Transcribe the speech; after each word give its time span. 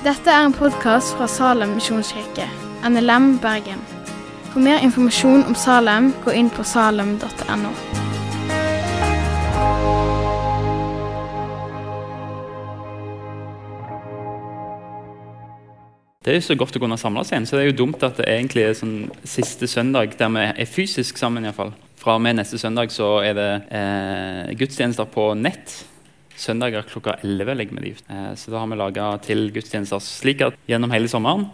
Dette 0.00 0.32
er 0.32 0.46
en 0.46 0.54
podkast 0.56 1.12
fra 1.12 1.26
Salem 1.28 1.74
misjonskirke, 1.76 2.46
NLM 2.88 3.34
Bergen. 3.42 3.82
For 4.48 4.62
mer 4.64 4.80
informasjon 4.80 5.42
om 5.44 5.52
Salem, 5.52 6.06
gå 6.24 6.32
inn 6.40 6.48
på 6.48 6.64
salem.no. 6.64 7.72
Det 16.24 16.32
er 16.32 16.40
jo 16.40 16.46
så 16.48 16.56
godt 16.56 16.80
å 16.80 16.80
kunne 16.80 16.96
samles 16.96 17.34
igjen, 17.34 17.44
så 17.44 17.60
det 17.60 17.66
er 17.66 17.70
jo 17.74 17.78
dumt 17.82 18.00
at 18.08 18.16
det 18.22 18.30
egentlig 18.32 18.64
er 18.70 18.80
sånn 18.80 18.96
siste 19.20 19.68
søndag 19.68 20.16
der 20.16 20.32
vi 20.32 20.48
er 20.48 20.72
fysisk 20.78 21.20
sammen. 21.20 21.44
I 21.44 21.52
hvert 21.52 21.60
fall. 21.60 21.76
Fra 22.00 22.16
og 22.16 22.24
med 22.24 22.40
neste 22.40 22.56
søndag 22.56 22.88
så 22.96 23.18
er 23.20 23.36
det 23.36 23.50
eh, 23.68 24.56
gudstjenester 24.56 25.12
på 25.12 25.34
nett. 25.36 25.82
Søndager 26.40 26.86
klokka 26.88 27.18
11 27.20 27.58
legger 27.58 27.76
vi 27.76 27.82
det 27.84 27.96
ut. 27.98 28.06
Eh, 28.08 28.30
så 28.40 28.52
da 28.52 28.62
har 28.62 28.70
vi 28.70 28.78
laga 28.80 29.10
til 29.24 29.50
gudstjenester 29.54 30.00
slik 30.04 30.46
at 30.46 30.56
gjennom 30.70 30.94
hele 30.94 31.10
sommeren 31.12 31.50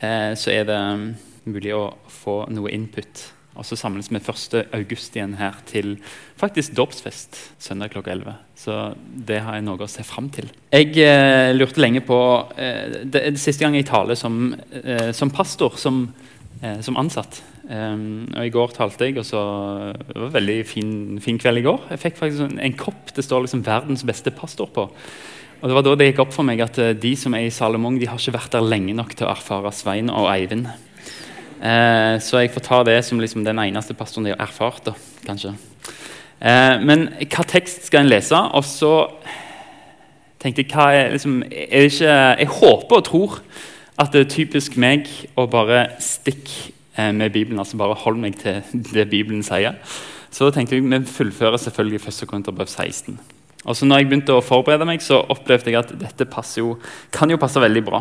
eh, 0.00 0.32
så 0.38 0.54
er 0.54 0.64
det 0.70 0.78
mm, 0.80 1.10
mulig 1.50 1.74
å 1.76 1.84
få 2.08 2.42
noe 2.52 2.72
input. 2.72 3.26
Og 3.58 3.66
så 3.66 3.76
samles 3.76 4.08
vi 4.08 4.16
1. 4.16 4.70
august 4.76 5.16
igjen 5.16 5.34
her 5.36 5.58
til 5.68 5.96
faktisk 6.40 6.72
dåpsfest 6.78 7.36
søndag 7.60 7.92
klokka 7.92 8.14
11. 8.14 8.38
Så 8.56 8.76
det 9.28 9.42
har 9.44 9.58
jeg 9.58 9.66
noe 9.66 9.84
å 9.84 9.90
se 9.90 10.04
fram 10.06 10.30
til. 10.32 10.48
Jeg 10.72 10.94
eh, 11.02 11.50
lurte 11.56 11.82
lenge 11.82 12.00
på 12.06 12.20
eh, 12.56 13.02
det, 13.04 13.26
det 13.34 13.42
siste 13.42 13.66
gang 13.66 13.76
jeg 13.76 13.90
taler 13.90 14.16
som, 14.16 14.54
eh, 14.80 15.10
som 15.16 15.32
pastor, 15.34 15.76
som, 15.82 16.06
eh, 16.62 16.80
som 16.86 16.96
ansatt. 17.00 17.42
Um, 17.70 18.26
og 18.34 18.42
I 18.42 18.50
går 18.50 18.72
talte 18.74 19.06
jeg, 19.06 19.20
og 19.20 19.26
så, 19.28 19.40
det 19.94 20.16
var 20.16 20.24
en 20.26 20.34
veldig 20.34 20.56
fin, 20.66 20.94
fin 21.22 21.36
kveld 21.38 21.60
i 21.60 21.62
går. 21.62 21.84
Jeg 21.92 22.00
fikk 22.02 22.16
faktisk 22.18 22.42
en, 22.48 22.56
en 22.58 22.74
kopp 22.74 23.12
det 23.14 23.22
står 23.22 23.44
liksom 23.44 23.62
'verdens 23.62 24.02
beste 24.02 24.32
pastor' 24.34 24.72
på. 24.74 24.88
Og 25.60 25.68
Det 25.68 25.74
var 25.76 25.82
da 25.82 25.94
det 25.94 26.08
gikk 26.08 26.22
opp 26.24 26.32
for 26.34 26.42
meg 26.42 26.60
at 26.64 26.78
uh, 26.78 26.90
de 26.90 27.14
som 27.16 27.34
er 27.34 27.46
i 27.46 27.52
Salomon, 27.54 28.00
de 28.00 28.08
har 28.08 28.18
ikke 28.18 28.34
vært 28.34 28.52
der 28.52 28.66
lenge 28.66 28.94
nok 28.94 29.14
til 29.14 29.28
å 29.28 29.30
erfare 29.30 29.70
Svein 29.72 30.10
og 30.10 30.26
Eivind. 30.32 30.66
Uh, 31.60 32.18
så 32.18 32.42
jeg 32.42 32.50
får 32.50 32.64
ta 32.66 32.82
det 32.82 33.04
som 33.04 33.20
liksom 33.20 33.44
den 33.44 33.58
eneste 33.62 33.94
pastoren 33.94 34.26
de 34.26 34.34
har 34.34 34.42
erfart. 34.42 34.82
da, 34.84 34.96
kanskje. 35.26 35.54
Uh, 36.42 36.80
men 36.82 37.06
hva 37.28 37.46
tekst 37.46 37.86
skal 37.86 38.02
en 38.02 38.10
lese? 38.10 38.34
Og 38.34 38.64
så 38.64 39.10
tenkte 40.40 40.64
jeg 40.64 40.72
hva 40.74 40.90
er, 40.90 41.14
liksom, 41.14 41.42
er 41.46 41.86
ikke, 41.86 42.18
Jeg 42.40 42.48
håper 42.48 42.96
og 42.96 43.04
tror 43.04 43.40
at 44.00 44.10
det 44.12 44.26
er 44.26 44.30
typisk 44.32 44.76
meg 44.80 45.06
å 45.36 45.46
bare 45.46 45.86
stikke 46.00 46.79
med 47.16 47.32
Bibelen. 47.32 47.58
altså 47.58 47.78
Bare 47.80 47.98
hold 48.04 48.18
meg 48.20 48.38
til 48.40 48.62
det 48.92 49.08
Bibelen 49.10 49.42
sier. 49.46 49.78
Så 50.30 50.50
tenkte 50.54 50.76
jeg 50.76 50.86
vi 50.86 51.00
fullfører 51.06 51.58
selvfølgelig 51.58 52.00
1. 52.06 52.28
Korinterbrev 52.30 52.66
16. 52.70 53.18
Og 53.64 53.76
så 53.76 53.86
når 53.86 54.00
jeg 54.00 54.08
begynte 54.08 54.36
å 54.36 54.44
forberede 54.44 54.86
meg, 54.88 55.02
så 55.04 55.20
opplevde 55.32 55.72
jeg 55.72 55.80
at 55.82 55.92
dette 56.00 56.26
jo, 56.56 56.78
kan 57.12 57.30
jo 57.30 57.40
passe 57.40 57.60
veldig 57.60 57.82
bra. 57.84 58.00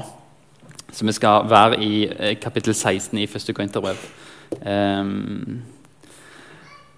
Så 0.91 1.05
vi 1.05 1.13
skal 1.13 1.49
være 1.49 1.81
i 1.83 2.05
eh, 2.07 2.37
kapittel 2.39 2.73
16 2.73 3.17
i 3.19 3.27
1. 3.27 3.53
Korinterbrev. 3.55 3.99
Um, 4.65 5.61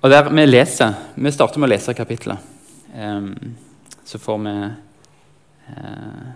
og 0.02 0.10
der 0.10 0.30
vi 0.32 0.46
leser 0.46 0.94
Vi 1.20 1.32
starter 1.36 1.60
med 1.60 1.68
å 1.68 1.74
lese 1.74 1.94
kapittelet. 1.94 2.40
Um, 2.96 3.56
så 4.08 4.20
får 4.20 4.40
vi, 4.46 4.54
uh, 5.72 6.30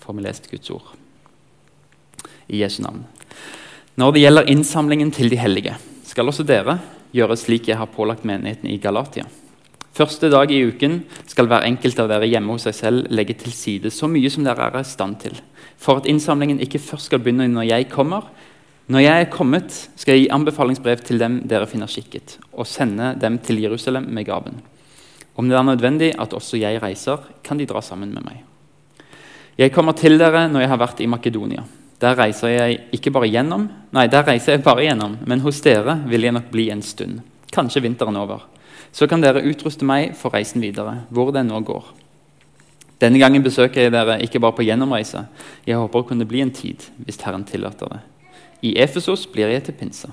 får 0.00 0.16
vi 0.16 0.24
lest 0.24 0.48
Guds 0.50 0.72
ord 0.72 0.94
i 2.48 2.62
Jesu 2.62 2.82
navn. 2.82 3.04
Når 3.92 4.14
det 4.14 4.20
gjelder 4.22 4.48
innsamlingen 4.48 5.10
til 5.12 5.28
de 5.28 5.36
hellige, 5.36 5.74
skal 6.08 6.30
også 6.30 6.46
dere 6.48 6.78
gjøre 7.12 7.36
slik 7.36 7.66
jeg 7.68 7.76
har 7.76 7.90
pålagt 7.92 8.24
menigheten 8.24 8.70
i 8.72 8.78
Galatia. 8.80 9.26
Første 9.92 10.30
dag 10.32 10.48
i 10.48 10.62
uken 10.64 11.02
skal 11.28 11.50
hver 11.50 11.66
enkelt 11.66 11.98
av 12.00 12.08
dere 12.08 12.30
hjemme 12.30 12.54
hos 12.54 12.64
seg 12.64 12.78
selv 12.78 13.10
legge 13.12 13.36
til 13.36 13.52
side 13.52 13.92
så 13.92 14.08
mye 14.08 14.30
som 14.32 14.46
dere 14.46 14.70
er 14.70 14.78
i 14.80 14.88
stand 14.88 15.18
til, 15.20 15.36
for 15.76 16.00
at 16.00 16.08
innsamlingen 16.08 16.62
ikke 16.64 16.80
først 16.80 17.10
skal 17.10 17.20
begynne 17.20 17.50
når 17.52 17.68
jeg 17.68 17.90
kommer. 17.92 18.30
Når 18.88 19.04
jeg 19.04 19.26
er 19.26 19.30
kommet, 19.34 19.76
skal 20.00 20.16
jeg 20.16 20.24
gi 20.24 20.32
anbefalingsbrev 20.38 21.04
til 21.04 21.20
dem 21.20 21.42
dere 21.52 21.68
finner 21.68 21.92
skikket, 21.92 22.38
og 22.56 22.70
sende 22.70 23.12
dem 23.20 23.36
til 23.44 23.60
Jerusalem 23.60 24.08
med 24.08 24.24
gaven. 24.30 24.56
Om 25.36 25.52
det 25.52 25.60
er 25.60 25.68
nødvendig 25.68 26.10
at 26.16 26.32
også 26.32 26.56
jeg 26.64 26.80
reiser, 26.80 27.28
kan 27.44 27.60
de 27.60 27.68
dra 27.68 27.84
sammen 27.84 28.16
med 28.16 28.24
meg. 28.24 28.40
Jeg 29.60 29.76
kommer 29.76 29.92
til 29.92 30.16
dere 30.16 30.46
når 30.48 30.64
jeg 30.64 30.72
har 30.72 30.80
vært 30.80 31.04
i 31.04 31.12
Makedonia. 31.12 31.68
Der 32.02 32.16
reiser 32.18 32.50
jeg 32.50 32.78
ikke 32.96 33.12
bare 33.14 33.28
gjennom, 33.30 33.68
nei, 33.94 34.08
der 34.10 34.24
reiser 34.26 34.56
jeg 34.56 34.64
bare 34.64 34.82
gjennom, 34.82 35.20
men 35.22 35.42
hos 35.44 35.60
dere 35.62 36.00
vil 36.10 36.24
jeg 36.26 36.34
nok 36.34 36.48
bli 36.50 36.64
en 36.74 36.82
stund. 36.82 37.20
Kanskje 37.54 37.84
vinteren 37.84 38.16
over. 38.18 38.48
Så 38.90 39.06
kan 39.06 39.22
dere 39.22 39.44
utruste 39.46 39.86
meg 39.86 40.16
for 40.18 40.34
reisen 40.34 40.64
videre, 40.64 41.04
hvor 41.14 41.30
den 41.30 41.52
nå 41.52 41.60
går. 41.62 41.92
Denne 43.02 43.20
gangen 43.22 43.44
besøker 43.44 43.86
jeg 43.86 43.92
dere 43.94 44.16
ikke 44.22 44.40
bare 44.42 44.56
på 44.58 44.66
gjennomreise. 44.66 45.28
Jeg 45.66 45.78
håper 45.78 46.02
å 46.02 46.08
kunne 46.08 46.26
bli 46.26 46.42
en 46.42 46.50
tid, 46.54 46.82
hvis 47.06 47.20
Herren 47.22 47.46
tillater 47.46 47.94
det. 47.94 48.00
I 48.66 48.74
Efesos 48.82 49.28
blir 49.30 49.50
jeg 49.50 49.62
til 49.68 49.78
pinse. 49.78 50.10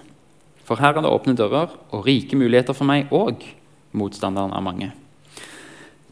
For 0.66 0.78
her 0.78 0.94
er 0.94 1.06
det 1.06 1.10
åpne 1.10 1.34
dører 1.38 1.74
og 1.90 2.06
rike 2.06 2.38
muligheter 2.38 2.78
for 2.78 2.86
meg 2.86 3.10
og 3.10 3.42
motstanderen 3.98 4.54
av 4.54 4.62
mange. 4.66 4.92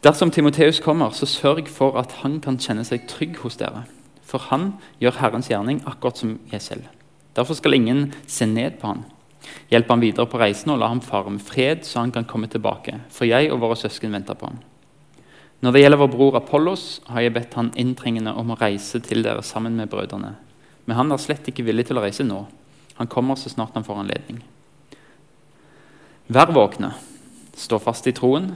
Dersom 0.02 0.34
Timoteus 0.34 0.82
kommer, 0.82 1.14
så 1.14 1.26
sørg 1.26 1.70
for 1.70 1.98
at 2.02 2.18
han 2.24 2.40
kan 2.42 2.58
kjenne 2.58 2.86
seg 2.86 3.06
trygg 3.10 3.38
hos 3.44 3.58
dere 3.62 3.86
for 4.28 4.50
han 4.50 4.74
gjør 5.00 5.20
Herrens 5.22 5.48
gjerning 5.48 5.80
akkurat 5.88 6.20
som 6.20 6.36
jeg 6.52 6.64
selv. 6.64 6.88
Derfor 7.36 7.56
skal 7.56 7.76
ingen 7.78 8.10
se 8.26 8.46
ned 8.46 8.76
på 8.80 8.90
han. 8.90 9.06
Hjelp 9.72 9.88
ham 9.92 10.02
videre 10.02 10.28
på 10.28 10.40
reisen 10.40 10.72
og 10.74 10.80
la 10.82 10.90
ham 10.90 11.00
fare 11.04 11.30
med 11.32 11.44
fred, 11.44 11.84
så 11.86 12.02
han 12.02 12.12
kan 12.12 12.26
komme 12.28 12.50
tilbake. 12.50 12.98
For 13.14 13.28
jeg 13.28 13.52
og 13.52 13.62
våre 13.62 13.78
søsken 13.78 14.12
venter 14.12 14.36
på 14.36 14.50
ham. 14.50 14.58
Når 15.64 15.74
det 15.74 15.82
gjelder 15.82 16.00
vår 16.02 16.10
bror 16.12 16.36
Apollos, 16.38 17.00
har 17.10 17.24
jeg 17.24 17.34
bedt 17.34 17.56
han 17.58 17.72
inntrengende 17.78 18.34
om 18.38 18.52
å 18.52 18.58
reise 18.60 19.00
til 19.02 19.24
dere 19.26 19.42
sammen 19.42 19.74
med 19.78 19.90
brødrene. 19.90 20.36
Men 20.86 20.96
han 20.96 21.12
er 21.12 21.22
slett 21.22 21.48
ikke 21.50 21.66
villig 21.66 21.88
til 21.88 21.98
å 21.98 22.04
reise 22.04 22.26
nå. 22.26 22.44
Han 23.00 23.10
kommer 23.10 23.38
så 23.38 23.50
snart 23.50 23.74
han 23.74 23.86
får 23.86 24.02
anledning. 24.04 24.42
Vær 26.28 26.52
våkne, 26.54 26.92
stå 27.56 27.80
fast 27.82 28.06
i 28.06 28.14
troen, 28.14 28.52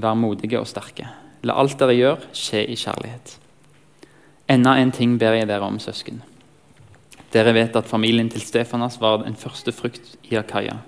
vær 0.00 0.16
modige 0.16 0.60
og 0.60 0.68
sterke. 0.70 1.08
La 1.46 1.58
alt 1.60 1.76
dere 1.80 1.96
gjør, 1.96 2.28
skje 2.36 2.62
i 2.70 2.78
kjærlighet. 2.78 3.36
Enda 4.48 4.76
en 4.78 4.92
ting 4.94 5.16
ber 5.18 5.34
jeg 5.34 5.48
dere 5.50 5.66
om, 5.66 5.78
søsken. 5.82 6.20
Dere 7.34 7.54
vet 7.56 7.76
at 7.76 7.88
familien 7.90 8.28
til 8.30 8.44
Stefanas 8.44 9.00
var 9.02 9.24
en 9.26 9.36
første 9.38 9.72
frukt 9.74 10.14
i 10.30 10.36
Akaya, 10.38 10.78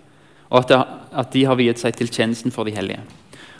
og 0.48 0.70
at, 0.70 1.32
de 1.32 1.44
har 1.44 1.58
viet 1.58 1.80
seg 1.80 1.96
til 1.98 2.08
tjenesten 2.08 2.54
for 2.54 2.64
de 2.64 2.76
hellige. 2.76 3.02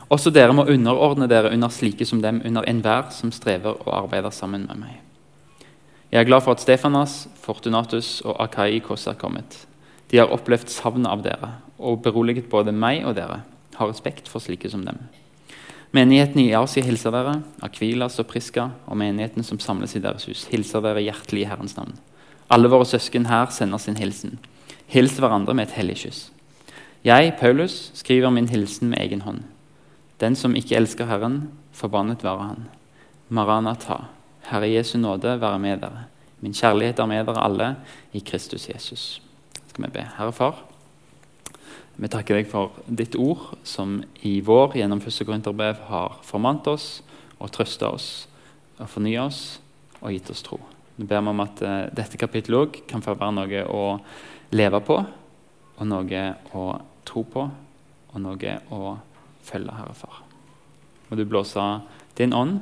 Også 0.09 0.31
dere 0.32 0.54
må 0.56 0.64
underordne 0.70 1.28
dere 1.28 1.50
under 1.53 1.69
slike 1.69 2.06
som 2.09 2.22
dem, 2.22 2.41
under 2.47 2.64
enhver 2.70 3.10
som 3.12 3.32
strever 3.34 3.75
og 3.82 3.92
arbeider 4.04 4.32
sammen 4.32 4.64
med 4.70 4.81
meg. 4.86 4.94
Jeg 6.09 6.22
er 6.22 6.28
glad 6.30 6.47
for 6.47 6.56
at 6.56 6.62
Stefanas, 6.62 7.26
Fortunatus 7.42 8.22
og 8.25 8.38
Akaikos 8.41 9.04
er 9.10 9.19
kommet. 9.20 9.66
De 10.09 10.16
har 10.16 10.32
opplevd 10.32 10.70
savnet 10.72 11.10
av 11.10 11.20
dere 11.26 11.59
og 11.78 12.00
beroliget 12.06 12.48
både 12.48 12.72
meg 12.72 13.04
og 13.04 13.19
dere. 13.19 13.42
Har 13.76 13.91
respekt 13.91 14.30
for 14.30 14.41
slike 14.41 14.70
som 14.72 14.86
dem. 14.86 14.97
Menigheten 15.91 16.43
i 16.43 16.53
Asia 16.53 16.84
hilser 16.84 17.15
dere. 17.15 17.38
Akvilas 17.65 18.19
og 18.21 18.28
Priska 18.28 18.69
og 18.87 18.99
menigheten 19.00 19.47
som 19.47 19.60
samles 19.62 19.97
i 19.97 20.03
deres 20.04 20.28
hus, 20.28 20.44
hilser 20.53 20.84
dere 20.84 21.04
hjertelig 21.06 21.47
i 21.47 21.49
Herrens 21.49 21.78
navn. 21.78 21.94
Alle 22.53 22.69
våre 22.69 22.84
søsken 22.88 23.28
her 23.28 23.49
sender 23.53 23.81
sin 23.81 23.97
hilsen. 23.97 24.38
Hils 24.88 25.16
hverandre 25.21 25.56
med 25.56 25.69
et 25.69 25.77
hellig 25.77 25.98
kyss. 26.03 26.21
Jeg, 27.04 27.34
Paulus, 27.41 27.91
skriver 27.94 28.32
min 28.34 28.48
hilsen 28.48 28.93
med 28.93 29.00
egen 29.00 29.22
hånd. 29.25 29.43
Den 30.21 30.37
som 30.37 30.56
ikke 30.56 30.77
elsker 30.77 31.09
Herren, 31.09 31.47
forbannet 31.72 32.25
være 32.25 32.50
han. 32.50 32.69
Maranatha, 33.28 34.03
Herre 34.50 34.69
Jesu 34.72 34.98
nåde 34.98 35.38
være 35.41 35.59
med 35.59 35.84
dere. 35.84 36.09
Min 36.41 36.56
kjærlighet 36.56 36.98
er 36.98 37.09
med 37.09 37.28
dere 37.28 37.44
alle 37.44 37.75
i 38.12 38.21
Kristus 38.21 38.69
Jesus. 38.69 39.22
Skal 39.69 39.84
vi 39.84 39.94
be. 40.00 40.09
Herre 40.19 40.32
Far. 40.32 40.68
Vi 41.98 42.06
takker 42.06 42.38
deg 42.38 42.47
for 42.47 42.76
ditt 42.86 43.16
ord, 43.19 43.56
som 43.66 43.97
i 44.22 44.36
vår 44.44 44.76
gjennom 44.78 45.00
første 45.03 45.25
Korinterbrev 45.26 45.81
har 45.88 46.20
formant 46.22 46.69
oss 46.70 47.00
og 47.42 47.50
trøsta 47.54 47.91
oss 47.91 48.28
og 48.78 48.86
fornya 48.92 49.24
oss 49.27 49.41
og 49.98 50.12
gitt 50.15 50.30
oss 50.30 50.45
tro. 50.47 50.60
Vi 50.95 51.06
ber 51.10 51.27
om 51.27 51.42
at 51.42 51.62
uh, 51.66 51.89
dette 51.95 52.21
kapittelet 52.21 52.59
òg 52.60 52.78
kan 52.91 53.03
få 53.03 53.16
være 53.18 53.34
noe 53.34 53.65
å 53.66 53.83
leve 54.54 54.80
på, 54.86 54.98
og 55.78 55.91
noe 55.91 56.22
å 56.54 56.68
tro 57.06 57.24
på, 57.27 57.45
og 58.15 58.22
noe 58.22 58.54
å 58.74 58.94
følge, 59.47 59.74
Herre 59.74 59.98
Far. 59.98 60.22
Må 61.09 61.18
du 61.18 61.24
blåse 61.27 61.66
din 62.18 62.34
ånd, 62.34 62.60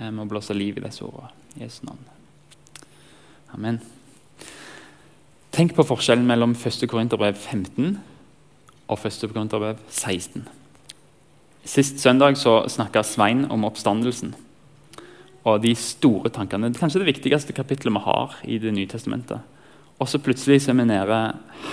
vi 0.00 0.10
må 0.10 0.26
blåse 0.26 0.54
liv 0.58 0.80
i 0.80 0.84
disse 0.84 1.06
ordene. 1.06 1.30
Jesu 1.56 1.86
navn. 1.86 2.02
Amen. 3.54 3.78
Tenk 5.54 5.72
på 5.72 5.86
forskjellen 5.86 6.26
mellom 6.28 6.52
1. 6.58 6.82
Korinterbrev 6.90 7.38
15 7.38 7.94
og 8.88 8.98
1. 9.06 9.30
Korinterbrev 9.32 9.76
16. 9.90 10.48
Sist 11.66 11.98
søndag 11.98 12.36
så 12.38 12.60
snakka 12.70 13.02
Svein 13.02 13.44
om 13.50 13.64
oppstandelsen 13.66 14.34
og 15.46 15.62
de 15.62 15.74
store 15.78 16.30
tankene. 16.30 16.68
Det 16.70 16.78
er 16.78 16.84
kanskje 16.84 17.02
det 17.02 17.10
viktigste 17.10 17.54
kapittelet 17.54 17.94
vi 17.94 18.04
har 18.04 18.36
i 18.44 18.58
Det 18.58 18.74
nye 18.74 18.86
testamentet. 18.86 19.40
Og 19.98 20.08
så 20.08 20.18
plutselig 20.18 20.62
så 20.62 20.70
er 20.70 20.80
vi 20.80 20.84
nede 20.84 21.18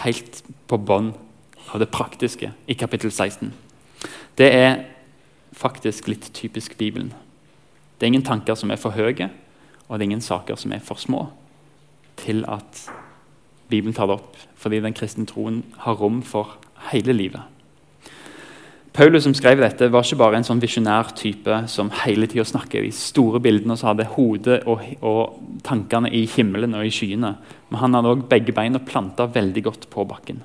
helt 0.04 0.44
på 0.68 0.78
bånn 0.78 1.14
av 1.74 1.80
det 1.80 1.90
praktiske 1.92 2.52
i 2.68 2.74
kapittel 2.74 3.12
16. 3.12 3.54
Det 4.38 4.50
er 4.54 4.86
faktisk 5.54 6.08
litt 6.08 6.30
typisk 6.34 6.78
Bibelen. 6.78 7.14
Det 7.98 8.06
er 8.06 8.14
ingen 8.14 8.26
tanker 8.26 8.56
som 8.56 8.72
er 8.72 8.78
for 8.78 8.92
høye, 8.92 9.30
Og 9.90 10.00
det 10.00 10.06
er 10.06 10.10
ingen 10.10 10.22
saker 10.22 10.56
som 10.56 10.72
er 10.72 10.80
for 10.80 10.96
små 10.96 11.28
til 12.18 12.46
at 12.48 12.90
Bibelen 13.70 13.94
tar 13.94 14.08
det 14.08 14.16
opp. 14.16 14.38
Fordi 14.56 14.80
den 14.80 14.94
kristne 14.94 15.26
troen 15.26 15.64
har 15.78 15.94
rom 15.94 16.22
for 16.22 16.58
hele 16.92 17.16
livet. 17.16 17.54
Paulus 18.94 19.24
som 19.26 19.34
skrev 19.34 19.58
dette, 19.58 19.88
var 19.90 20.06
ikke 20.06 20.20
bare 20.22 20.38
en 20.38 20.46
sånn 20.46 20.62
visjonær 20.62 21.16
type 21.18 21.64
som 21.72 21.90
hele 22.04 22.28
tida 22.30 22.46
snakker 22.46 22.86
i 22.86 22.92
store 22.94 23.40
bildene 23.42 23.74
og 23.74 23.80
så 23.82 23.90
hadde 23.90 24.06
hodet 24.14 24.60
og, 24.70 24.84
og, 25.02 25.40
tankene 25.66 26.12
i 26.14 26.28
himmelen 26.30 26.76
og 26.78 26.86
i 26.86 26.92
skyene. 26.94 27.32
Men 27.72 27.82
han 27.82 27.98
hadde 27.98 28.12
òg 28.14 28.28
begge 28.30 28.54
beina 28.54 28.82
planta 28.84 29.26
veldig 29.34 29.64
godt 29.66 29.90
på 29.90 30.06
bakken. 30.06 30.44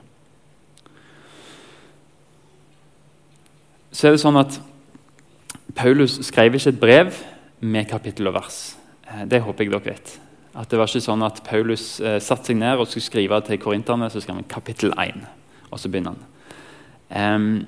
Så 3.93 4.09
er 4.09 4.17
det 4.17 4.23
sånn 4.23 4.41
at 4.41 4.57
Paulus 5.77 6.17
skrev 6.25 6.57
ikke 6.57 6.73
et 6.73 6.81
brev 6.81 7.21
med 7.61 7.89
kapittel 7.91 8.31
og 8.31 8.39
vers. 8.39 8.63
Eh, 9.11 9.27
det 9.29 9.43
håper 9.45 9.67
jeg 9.67 9.75
dere 9.75 9.91
vet. 9.93 10.15
At 10.57 10.71
det 10.71 10.81
var 10.81 10.89
ikke 10.89 11.05
sånn 11.05 11.27
at 11.27 11.43
Paulus 11.45 11.99
eh, 12.01 12.17
satte 12.23 12.55
seg 12.55 12.63
ned 12.63 12.81
og 12.81 12.89
skulle 12.89 13.05
skrive 13.05 13.43
til 13.45 13.61
korinterne, 13.61 14.09
så 14.09 14.23
skrev 14.23 14.41
han 14.41 14.49
kapittel 14.49 14.95
1, 14.97 15.27
og 15.71 15.81
så 15.81 15.91
begynner 15.91 16.15
han. 16.15 16.25
Um, 17.09 17.67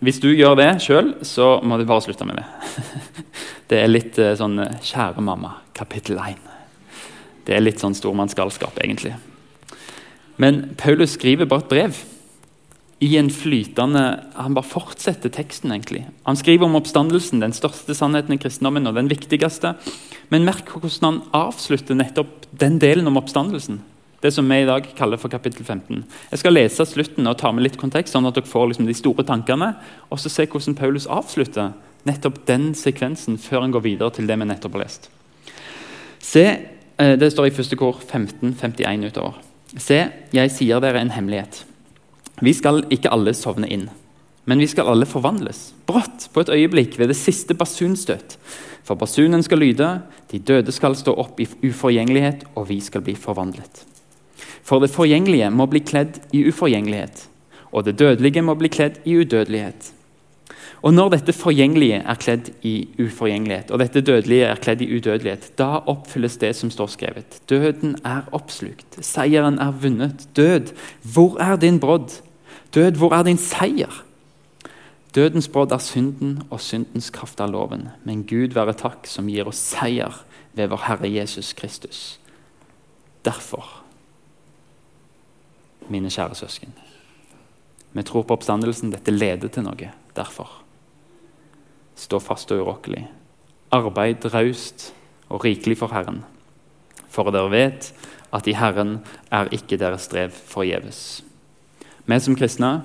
hvis 0.00 0.20
du 0.22 0.30
gjør 0.32 0.56
det 0.56 0.70
sjøl, 0.80 1.12
så 1.26 1.58
må 1.62 1.76
du 1.76 1.84
bare 1.88 2.04
slutte 2.04 2.28
med 2.28 2.40
det. 2.40 2.46
Det 3.70 3.78
er 3.78 3.90
litt 3.90 4.16
uh, 4.18 4.32
sånn 4.34 4.58
eh, 4.58 4.78
'Kjære 4.82 5.22
mamma', 5.22 5.60
kapittel 5.78 6.16
1. 6.18 6.40
Det 7.46 7.54
er 7.54 7.62
litt 7.62 7.78
sånn 7.78 7.94
stormannsgalskap, 7.94 8.80
egentlig. 8.82 9.12
Men 10.42 10.72
Paulus 10.80 11.14
skriver 11.14 11.46
bare 11.46 11.62
et 11.62 11.70
brev. 11.70 12.00
I 13.00 13.16
en 13.16 13.30
flytende, 13.30 14.22
Han 14.34 14.54
bare 14.54 14.66
fortsetter 14.66 15.30
teksten. 15.30 15.70
egentlig. 15.72 16.06
Han 16.26 16.36
skriver 16.36 16.64
om 16.64 16.74
oppstandelsen, 16.74 17.40
den 17.40 17.52
største 17.52 17.94
sannheten 17.94 18.34
i 18.34 18.38
kristendommen 18.38 18.86
og 18.86 18.94
den 18.94 19.08
viktigste. 19.08 19.76
Men 20.30 20.44
merk 20.44 20.68
hvordan 20.68 21.04
han 21.04 21.22
avslutter 21.32 21.94
nettopp 21.94 22.46
den 22.52 22.78
delen 22.78 23.06
om 23.06 23.16
oppstandelsen. 23.16 23.80
Det 24.20 24.32
som 24.34 24.48
vi 24.48 24.58
i 24.60 24.68
dag 24.68 24.84
kaller 24.96 25.16
for 25.16 25.32
kapittel 25.32 25.64
15. 25.64 26.02
Jeg 26.30 26.40
skal 26.42 26.52
lese 26.52 26.84
slutten 26.84 27.28
og 27.30 27.38
ta 27.40 27.52
med 27.56 27.64
litt 27.64 27.78
kontekst, 27.80 28.12
sånn 28.12 28.28
at 28.28 28.36
dere 28.36 28.48
får 28.48 28.66
liksom 28.68 28.88
de 28.88 28.96
store 28.96 29.24
tankene. 29.24 29.70
Og 30.12 30.20
så 30.20 30.28
se 30.28 30.44
hvordan 30.44 30.76
Paulus 30.76 31.08
avslutter 31.08 31.72
nettopp 32.08 32.42
den 32.48 32.74
sekvensen 32.76 33.38
før 33.40 33.64
han 33.64 33.72
går 33.72 33.84
videre 33.86 34.12
til 34.16 34.28
det 34.28 34.36
vi 34.36 34.48
nettopp 34.50 34.76
har 34.76 34.84
lest. 34.84 35.08
Se, 36.18 36.44
eh, 36.98 37.16
Det 37.16 37.32
står 37.32 37.46
i 37.46 37.56
første 37.56 37.76
kor 37.76 37.96
15.51 37.96 39.06
utover. 39.08 39.34
Se, 39.78 40.10
jeg 40.32 40.50
sier 40.50 40.80
dere 40.80 41.00
en 41.00 41.10
hemmelighet. 41.10 41.64
Vi 42.42 42.52
skal 42.52 42.84
ikke 42.90 43.12
alle 43.12 43.32
sovne 43.32 43.68
inn, 43.68 43.88
men 44.44 44.58
vi 44.58 44.66
skal 44.66 44.88
alle 44.88 45.06
forvandles. 45.06 45.72
Brått, 45.86 46.28
på 46.32 46.40
et 46.40 46.48
øyeblikk, 46.48 46.98
ved 46.98 47.08
det 47.08 47.16
siste 47.16 47.54
basunstøt. 47.54 48.36
For 48.84 48.96
basunen 48.96 49.42
skal 49.42 49.58
lyde, 49.58 50.02
de 50.30 50.38
døde 50.38 50.72
skal 50.72 50.96
stå 50.96 51.14
opp 51.16 51.40
i 51.40 51.46
uforgjengelighet, 51.46 52.44
og 52.54 52.68
vi 52.68 52.80
skal 52.80 53.00
bli 53.00 53.14
forvandlet. 53.14 53.84
For 54.70 54.78
det 54.78 54.92
forgjengelige 54.94 55.48
må 55.50 55.66
bli 55.66 55.80
kledd 55.82 56.20
i 56.30 56.44
uforgjengelighet, 56.46 57.24
og 57.74 57.88
det 57.88 57.96
dødelige 57.98 58.42
må 58.46 58.54
bli 58.54 58.68
kledd 58.70 59.00
i 59.02 59.16
udødelighet. 59.18 59.88
Og 60.86 60.94
når 60.94 61.10
dette 61.16 61.34
forgjengelige 61.34 61.98
er 61.98 62.20
kledd 62.22 62.52
i 62.64 62.74
uforgjengelighet, 63.02 63.72
og 63.74 63.82
dette 63.82 64.00
dødelige 64.00 64.46
er 64.46 64.60
kledd 64.62 64.84
i 64.84 64.88
udødelighet, 64.94 65.48
da 65.58 65.82
oppfylles 65.90 66.38
det 66.40 66.52
som 66.56 66.70
står 66.70 66.92
skrevet. 66.94 67.40
Døden 67.50 67.96
er 68.06 68.30
oppslukt, 68.32 69.00
seieren 69.04 69.58
er 69.58 69.74
vunnet. 69.82 70.28
Død, 70.38 70.70
hvor 71.02 71.36
er 71.42 71.58
din 71.58 71.82
brodd? 71.82 72.20
Død, 72.74 73.02
hvor 73.02 73.18
er 73.18 73.26
din 73.26 73.42
seier? 73.42 74.04
Dødens 75.14 75.50
brodd 75.50 75.74
er 75.74 75.82
synden, 75.82 76.42
og 76.50 76.62
syndens 76.62 77.10
kraft 77.10 77.40
er 77.40 77.50
loven. 77.50 77.88
Men 78.06 78.22
Gud 78.22 78.54
være 78.54 78.78
takk, 78.78 79.10
som 79.10 79.26
gir 79.26 79.50
oss 79.50 79.58
seier 79.74 80.22
ved 80.54 80.70
vår 80.70 80.86
Herre 80.86 81.10
Jesus 81.10 81.52
Kristus. 81.58 82.20
Derfor 83.26 83.79
mine 85.90 86.10
kjære 86.12 86.38
søsken. 86.38 86.74
Vi 87.92 88.04
tror 88.06 88.26
på 88.26 88.36
oppstandelsen. 88.38 88.92
Dette 88.94 89.14
leder 89.14 89.50
til 89.50 89.66
noe. 89.66 89.90
Derfor. 90.16 90.60
Stå 91.98 92.20
fast 92.22 92.52
og 92.54 92.64
urokkelig. 92.64 93.04
Arbeid 93.74 94.26
raust 94.32 94.90
og 95.28 95.44
rikelig 95.44 95.78
for 95.82 95.92
Herren. 95.94 96.22
For 97.10 97.30
dere 97.34 97.50
vet 97.50 97.90
at 98.34 98.46
i 98.46 98.54
Herren 98.54 99.00
er 99.34 99.50
ikke 99.54 99.78
deres 99.78 100.06
strev 100.06 100.30
forgjeves. 100.30 101.22
Vi 102.06 102.18
som 102.22 102.38
kristne 102.38 102.80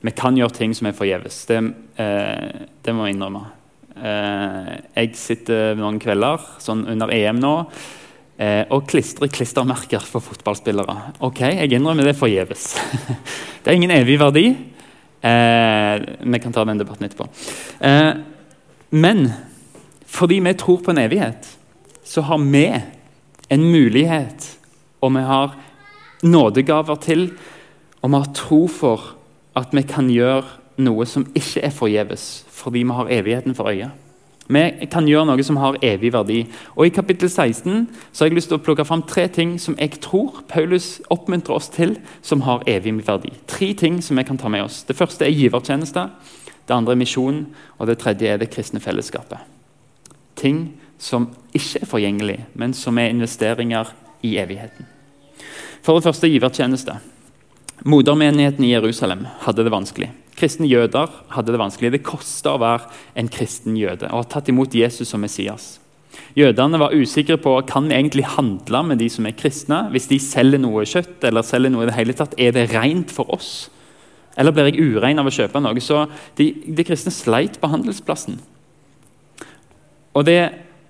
vi 0.00 0.12
kan 0.14 0.36
gjøre 0.38 0.54
ting 0.54 0.74
som 0.76 0.86
er 0.86 0.94
forgjeves. 0.94 1.40
Det, 1.48 1.58
eh, 1.98 2.66
det 2.84 2.94
må 2.94 3.06
jeg 3.06 3.16
innrømme. 3.16 3.46
Eh, 3.96 4.74
jeg 4.94 5.16
sitter 5.18 5.74
noen 5.74 5.98
kvelder 5.98 6.38
sånn 6.62 6.84
under 6.86 7.10
EM 7.10 7.40
nå 7.42 7.54
Eh, 8.38 8.62
og 8.70 8.84
klistre 8.86 9.26
klistremerker 9.34 10.04
for 10.06 10.22
fotballspillere. 10.22 10.94
Ok, 11.26 11.40
Jeg 11.40 11.72
innrømmer 11.74 12.06
det 12.06 12.14
forgjeves. 12.14 12.76
det 13.64 13.72
er 13.72 13.74
ingen 13.74 13.90
evig 13.90 14.18
verdi. 14.20 14.46
Eh, 15.18 15.94
vi 16.22 16.38
kan 16.38 16.54
ta 16.54 16.62
den 16.64 16.78
debatten 16.78 17.08
etterpå. 17.08 17.26
Eh, 17.82 18.12
men 18.94 19.32
fordi 20.06 20.38
vi 20.38 20.54
tror 20.54 20.78
på 20.84 20.94
en 20.94 21.02
evighet, 21.02 21.50
så 22.04 22.22
har 22.22 22.38
vi 22.38 22.64
en 23.50 23.64
mulighet, 23.64 24.46
og 25.02 25.14
vi 25.16 25.26
har 25.26 25.56
nådegaver 26.22 27.02
til, 27.02 27.32
og 28.02 28.10
vi 28.10 28.16
har 28.16 28.34
tro 28.34 28.66
for 28.70 29.14
at 29.58 29.74
vi 29.74 29.82
kan 29.82 30.08
gjøre 30.10 30.46
noe 30.78 31.06
som 31.10 31.26
ikke 31.34 31.66
er 31.66 31.74
forgjeves, 31.74 32.44
fordi 32.54 32.86
vi 32.86 32.94
har 32.94 33.10
evigheten 33.18 33.58
for 33.58 33.74
øyet. 33.74 33.90
Vi 34.48 34.88
kan 34.88 35.08
gjøre 35.08 35.26
noe 35.28 35.44
som 35.44 35.58
har 35.60 35.76
evig 35.84 36.12
verdi. 36.14 36.38
Og 36.76 36.86
I 36.86 36.92
kapittel 36.94 37.28
16 37.28 37.84
så 38.12 38.24
har 38.24 38.30
jeg 38.30 38.38
lyst 38.38 38.48
til 38.48 38.56
å 38.56 38.64
plukke 38.64 38.86
fram 38.88 39.02
tre 39.04 39.26
ting 39.28 39.58
som 39.60 39.76
jeg 39.76 40.00
tror 40.04 40.40
Paulus 40.48 41.02
oppmuntrer 41.12 41.58
oss 41.58 41.68
til, 41.74 41.98
som 42.24 42.46
har 42.46 42.64
evig 42.66 42.94
verdi. 43.04 43.34
Tre 43.46 43.74
ting 43.76 44.00
som 44.04 44.16
vi 44.16 44.24
kan 44.24 44.40
ta 44.40 44.48
med 44.48 44.64
oss. 44.64 44.82
Det 44.88 44.96
første 44.96 45.26
er 45.26 45.36
givertjeneste. 45.36 46.06
Det 46.64 46.76
andre 46.76 46.96
er 46.96 47.02
misjon. 47.02 47.44
Og 47.76 47.90
det 47.90 47.98
tredje 48.00 48.32
er 48.32 48.40
det 48.40 48.50
kristne 48.54 48.80
fellesskapet. 48.80 49.44
Ting 50.38 50.78
som 50.98 51.28
ikke 51.52 51.82
er 51.84 51.92
forgjengelig, 51.92 52.38
men 52.54 52.72
som 52.74 52.98
er 52.98 53.12
investeringer 53.12 53.92
i 54.24 54.36
evigheten. 54.40 54.88
For 55.82 55.98
det 55.98 56.08
første 56.08 56.28
givertjeneste. 56.28 56.96
Modermenigheten 57.86 58.64
i 58.64 58.72
Jerusalem 58.72 59.26
hadde 59.44 59.62
det 59.62 59.72
vanskelig. 59.72 60.08
Kristne 60.38 60.66
jøder 60.70 61.10
hadde 61.34 61.54
det 61.54 61.60
vanskelig. 61.60 61.92
Det 61.94 62.06
kosta 62.06 62.54
å 62.54 62.62
være 62.62 62.88
en 63.18 63.30
kristen 63.30 63.76
jøde 63.78 64.10
og 64.10 64.22
ha 64.22 64.30
tatt 64.34 64.50
imot 64.50 64.74
Jesus 64.74 65.10
som 65.10 65.22
Messias. 65.22 65.76
Jødene 66.38 66.78
var 66.80 66.94
usikre 66.94 67.38
på 67.40 67.54
kan 67.66 67.88
vi 67.88 67.96
egentlig 67.96 68.26
handle 68.34 68.82
med 68.90 69.00
de 69.02 69.08
som 69.10 69.26
er 69.26 69.36
kristne. 69.38 69.84
Hvis 69.94 70.08
de 70.10 70.18
selger 70.22 70.62
noe 70.62 70.86
kjøtt, 70.86 71.22
eller 71.26 71.46
selger 71.46 71.72
noe 71.74 71.86
i 71.86 71.90
det 71.90 71.96
hele 71.96 72.14
tatt, 72.18 72.36
er 72.38 72.54
det 72.54 72.68
rent 72.74 73.14
for 73.14 73.30
oss? 73.34 73.70
Eller 74.38 74.54
blir 74.54 74.70
jeg 74.70 74.94
urein 74.94 75.18
av 75.18 75.26
å 75.26 75.34
kjøpe 75.34 75.62
noe? 75.62 75.82
Så 75.82 76.04
de, 76.38 76.50
de 76.66 76.86
kristne 76.86 77.14
sleit 77.14 77.58
på 77.58 77.70
handelsplassen. 77.70 78.38
Og 80.14 80.26
det 80.26 80.40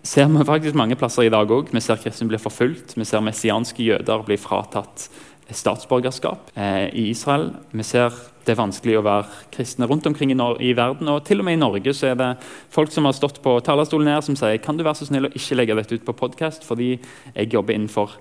ser 0.09 0.29
vi 0.33 0.45
faktisk 0.49 0.77
mange 0.79 0.97
plasser 1.01 1.29
i 1.29 1.33
dag 1.33 1.51
òg. 1.53 1.73
Vi 1.73 1.85
ser 1.85 2.01
kristne 2.01 2.29
bli 2.29 2.41
forfulgt. 2.41 2.97
Vi 2.97 3.09
ser 3.09 3.25
messianske 3.25 3.85
jøder 3.85 4.25
bli 4.25 4.41
fratatt 4.41 5.09
statsborgerskap 5.55 6.51
eh, 6.55 6.89
i 6.93 7.09
Israel. 7.13 7.51
Vi 7.73 7.87
ser 7.87 8.13
det 8.49 8.55
er 8.55 8.63
vanskelig 8.63 8.95
å 8.97 9.05
være 9.05 9.49
kristne 9.53 9.87
rundt 9.89 10.07
omkring 10.09 10.33
i, 10.33 10.37
i, 10.65 10.73
verden. 10.77 11.11
og 11.13 11.27
Til 11.29 11.43
og 11.43 11.49
med 11.49 11.59
i 11.59 11.61
Norge 11.61 11.93
så 11.97 12.11
er 12.11 12.17
det 12.17 12.31
folk 12.73 12.93
som 12.95 13.05
har 13.05 13.17
stått 13.17 13.43
på 13.45 13.59
talerstolen 13.65 14.09
her 14.09 14.25
som 14.25 14.39
sier 14.41 14.57
kan 14.65 14.79
du 14.79 14.87
være 14.87 15.03
så 15.03 15.11
snill 15.11 15.29
å 15.29 15.35
ikke 15.37 15.59
legge 15.59 15.77
dette 15.77 15.99
ut 15.99 16.07
på 16.07 16.17
podkast, 16.17 16.65
fordi 16.65 16.95
jeg 17.35 17.53
jobber 17.53 17.77
innenfor 17.77 18.17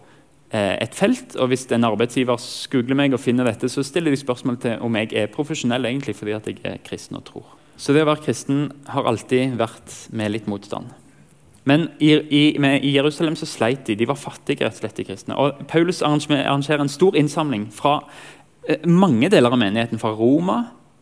eh, 0.52 0.76
et 0.84 0.96
felt. 0.96 1.38
og 1.40 1.54
Hvis 1.54 1.68
en 1.72 1.88
arbeidsgiver 1.88 2.44
googler 2.74 3.00
meg 3.00 3.16
og 3.16 3.24
finner 3.24 3.48
dette, 3.48 3.72
så 3.72 3.86
stiller 3.88 4.12
de 4.12 4.20
spørsmål 4.20 4.60
til 4.64 4.84
om 4.84 5.00
jeg 5.00 5.16
er 5.16 5.32
profesjonell 5.32 5.88
egentlig 5.88 6.18
fordi 6.20 6.36
at 6.36 6.52
jeg 6.52 6.60
er 6.68 6.84
kristen 6.84 7.20
og 7.22 7.28
tror. 7.32 7.56
Så 7.78 7.94
det 7.94 8.04
å 8.04 8.10
være 8.10 8.26
kristen 8.26 8.72
har 8.90 9.08
alltid 9.08 9.56
vært 9.60 10.00
med 10.12 10.34
litt 10.34 10.48
motstand. 10.50 10.92
Men 11.68 11.90
i, 12.00 12.14
i, 12.14 12.44
med, 12.64 12.84
i, 12.86 12.94
Jerusalem 12.96 13.36
så 13.36 13.48
sleit 13.50 13.86
de. 13.88 13.98
De 14.00 14.08
var 14.08 14.20
fattige, 14.20 14.64
rett 14.64 14.78
og 14.78 14.84
slett, 14.84 14.98
de 15.00 15.08
kristne. 15.10 15.36
Og 15.36 15.66
Paulus 15.68 16.02
arrangerer 16.06 16.84
en 16.84 16.92
stor 16.92 17.18
innsamling 17.20 17.68
fra 17.76 18.00
eh, 18.70 18.86
mange 18.88 19.30
deler 19.34 19.52
av 19.52 19.60
menigheten. 19.60 20.00
Fra 20.00 20.14
Roma, 20.16 20.62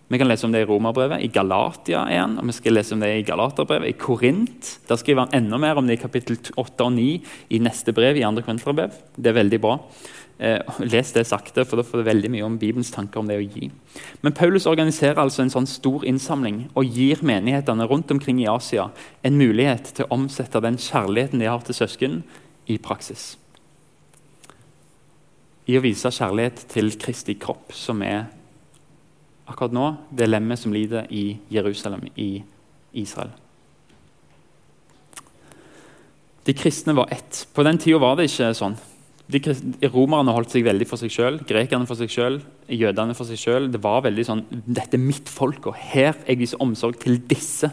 vi 0.10 0.20
kan 0.22 0.30
lese 0.30 0.48
om 0.48 0.54
det 0.54 0.64
i 0.64 0.68
Romerbrevet, 0.70 1.22
i 1.22 1.30
Galatia 1.34 2.04
igjen, 2.10 2.38
og 2.42 2.50
vi 2.50 2.58
skal 2.58 2.78
lese 2.78 2.94
om 2.94 3.02
det 3.02 3.12
i 3.14 3.24
Galaterbrevet, 3.26 3.90
i 3.90 3.98
Korint. 3.98 4.74
Der 4.90 5.02
skriver 5.02 5.26
han 5.26 5.38
enda 5.38 5.62
mer 5.62 5.82
om 5.82 5.88
det 5.90 6.00
i 6.00 6.02
kapittel 6.02 6.38
8 6.54 6.86
og 6.86 6.94
9 6.98 7.08
i 7.58 7.62
neste 7.62 7.94
brev. 7.94 8.18
i 8.18 8.26
andre 8.26 8.46
Korinterbrev. 8.46 8.94
Det 9.18 9.32
er 9.32 9.42
veldig 9.42 9.62
bra. 9.62 9.80
Eh, 10.38 10.60
les 10.80 11.12
det 11.16 11.24
sakte, 11.28 11.64
for 11.64 11.80
da 11.80 11.86
får 11.88 12.02
du 12.02 12.08
veldig 12.10 12.32
mye 12.34 12.46
om 12.48 12.58
Bibelens 12.60 12.92
tanker 12.92 13.22
om 13.22 13.30
det 13.30 13.38
å 13.40 13.46
gi. 13.46 13.70
Men 14.26 14.36
Paulus 14.36 14.68
organiserer 14.68 15.22
altså 15.22 15.46
en 15.46 15.54
sånn 15.54 15.70
stor 15.70 16.04
innsamling 16.08 16.66
og 16.76 16.92
gir 16.92 17.24
menighetene 17.26 17.88
rundt 17.88 18.12
omkring 18.12 18.42
i 18.44 18.50
Asia 18.52 18.90
en 19.24 19.40
mulighet 19.40 19.94
til 19.96 20.08
å 20.08 20.18
omsette 20.18 20.64
den 20.64 20.80
kjærligheten 20.82 21.40
de 21.40 21.50
har 21.50 21.64
til 21.66 21.78
søsken, 21.78 22.24
i 22.66 22.80
praksis. 22.82 23.36
I 25.70 25.76
å 25.78 25.84
vise 25.84 26.10
kjærlighet 26.10 26.64
til 26.72 26.90
Kristi 26.98 27.36
kropp, 27.38 27.70
som 27.78 28.02
er 28.02 28.26
akkurat 29.46 29.76
nå 29.78 29.92
det 30.10 30.26
lemmet 30.32 30.58
som 30.58 30.74
lider 30.74 31.06
i 31.14 31.38
Jerusalem, 31.54 32.08
i 32.18 32.42
Israel. 32.98 33.30
De 36.46 36.54
kristne 36.58 36.94
var 36.98 37.14
ett. 37.14 37.46
På 37.54 37.62
den 37.66 37.78
tida 37.82 38.02
var 38.02 38.18
det 38.18 38.28
ikke 38.30 38.50
sånn. 38.58 38.78
De 39.26 39.40
Romerne 39.90 40.34
holdt 40.36 40.54
seg 40.54 40.68
veldig 40.68 40.86
for 40.86 41.02
seg 41.02 41.14
sjøl, 41.14 41.40
grekerne 41.50 41.88
for 41.90 41.98
seg 41.98 42.12
sjøl, 42.14 42.38
jødene 42.70 43.16
for 43.18 43.26
seg 43.26 43.40
sjøl. 43.42 43.72
Det 43.74 43.82
var 43.82 44.04
veldig 44.06 44.26
sånn 44.28 44.44
Dette 44.52 45.00
er 45.00 45.02
mitt 45.02 45.32
folk, 45.32 45.72
og 45.72 45.80
her 45.94 46.14
jeg 46.28 46.42
viser 46.44 46.62
omsorg 46.62 47.00
til 47.02 47.18
disse. 47.26 47.72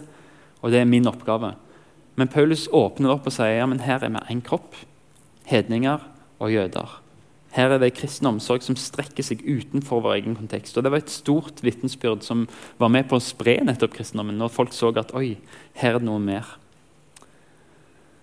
Og 0.62 0.72
det 0.72 0.80
er 0.80 0.88
min 0.88 1.10
oppgave. 1.10 1.52
Men 2.16 2.30
Paulus 2.32 2.68
åpner 2.72 3.12
opp 3.12 3.28
og 3.28 3.36
sier 3.36 3.58
ja, 3.58 3.68
men 3.68 3.84
her 3.84 4.04
er 4.04 4.12
vi 4.14 4.24
én 4.32 4.42
kropp. 4.44 4.76
Hedninger 5.48 6.00
og 6.40 6.52
jøder. 6.52 6.98
Her 7.52 7.74
er 7.74 7.82
det 7.82 7.92
kristen 7.98 8.30
omsorg 8.30 8.64
som 8.64 8.78
strekker 8.80 9.24
seg 9.26 9.42
utenfor 9.44 10.00
vår 10.06 10.22
egen 10.22 10.36
kontekst. 10.38 10.76
Og 10.78 10.86
Det 10.86 10.92
var 10.92 11.02
et 11.02 11.12
stort 11.12 11.60
vitnesbyrd 11.60 12.24
som 12.24 12.46
var 12.80 12.88
med 12.88 13.10
på 13.10 13.18
å 13.18 13.24
spre 13.24 13.58
nettopp 13.60 13.98
kristendommen, 13.98 14.38
når 14.40 14.54
folk 14.54 14.72
så 14.72 14.88
at 14.96 15.12
oi, 15.12 15.36
her 15.76 15.98
er 15.98 16.00
det 16.00 16.08
noe 16.08 16.22
mer. 16.22 16.56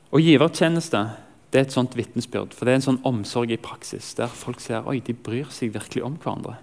Og 0.10 0.26
givertjeneste 0.26 1.04
det 1.50 1.60
er 1.60 1.66
et 1.66 1.74
sånt 1.74 1.96
vitnesbyrd. 1.98 2.54
For 2.54 2.66
det 2.66 2.74
er 2.74 2.80
en 2.80 2.88
sånn 2.92 3.04
omsorg 3.08 3.52
i 3.54 3.62
praksis, 3.62 4.14
der 4.18 4.30
folk 4.30 4.62
ser 4.62 4.88
oi, 4.90 5.00
de 5.02 5.16
bryr 5.18 5.50
seg 5.54 5.74
virkelig 5.74 6.06
om 6.06 6.18
hverandre. 6.22 6.60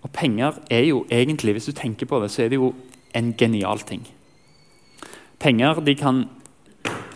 Og 0.00 0.12
penger 0.16 0.56
er 0.72 0.86
jo 0.88 1.04
egentlig, 1.12 1.58
hvis 1.58 1.68
du 1.68 1.76
tenker 1.76 2.08
på 2.08 2.20
det, 2.22 2.30
så 2.32 2.44
er 2.44 2.52
det 2.52 2.60
jo 2.60 2.72
en 3.16 3.34
genial 3.36 3.82
ting. 3.84 4.06
Penger 5.40 5.82
de 5.84 5.94
kan, 5.96 6.22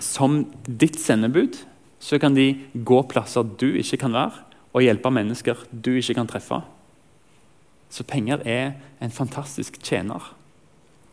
som 0.00 0.42
ditt 0.68 1.00
sendebud, 1.00 1.62
så 2.00 2.18
kan 2.20 2.37
de 2.37 2.50
gå 2.75 3.00
plasser 3.08 3.46
du 3.61 3.70
ikke 3.80 4.02
kan 4.04 4.12
være, 4.12 4.44
og 4.75 4.84
hjelpe 4.84 5.12
mennesker 5.12 5.64
du 5.73 5.94
ikke 5.96 6.18
kan 6.18 6.28
treffe. 6.28 6.61
Så 7.88 8.04
penger 8.04 8.42
er 8.44 8.75
en 9.00 9.14
fantastisk 9.14 9.78
tjener, 9.80 10.34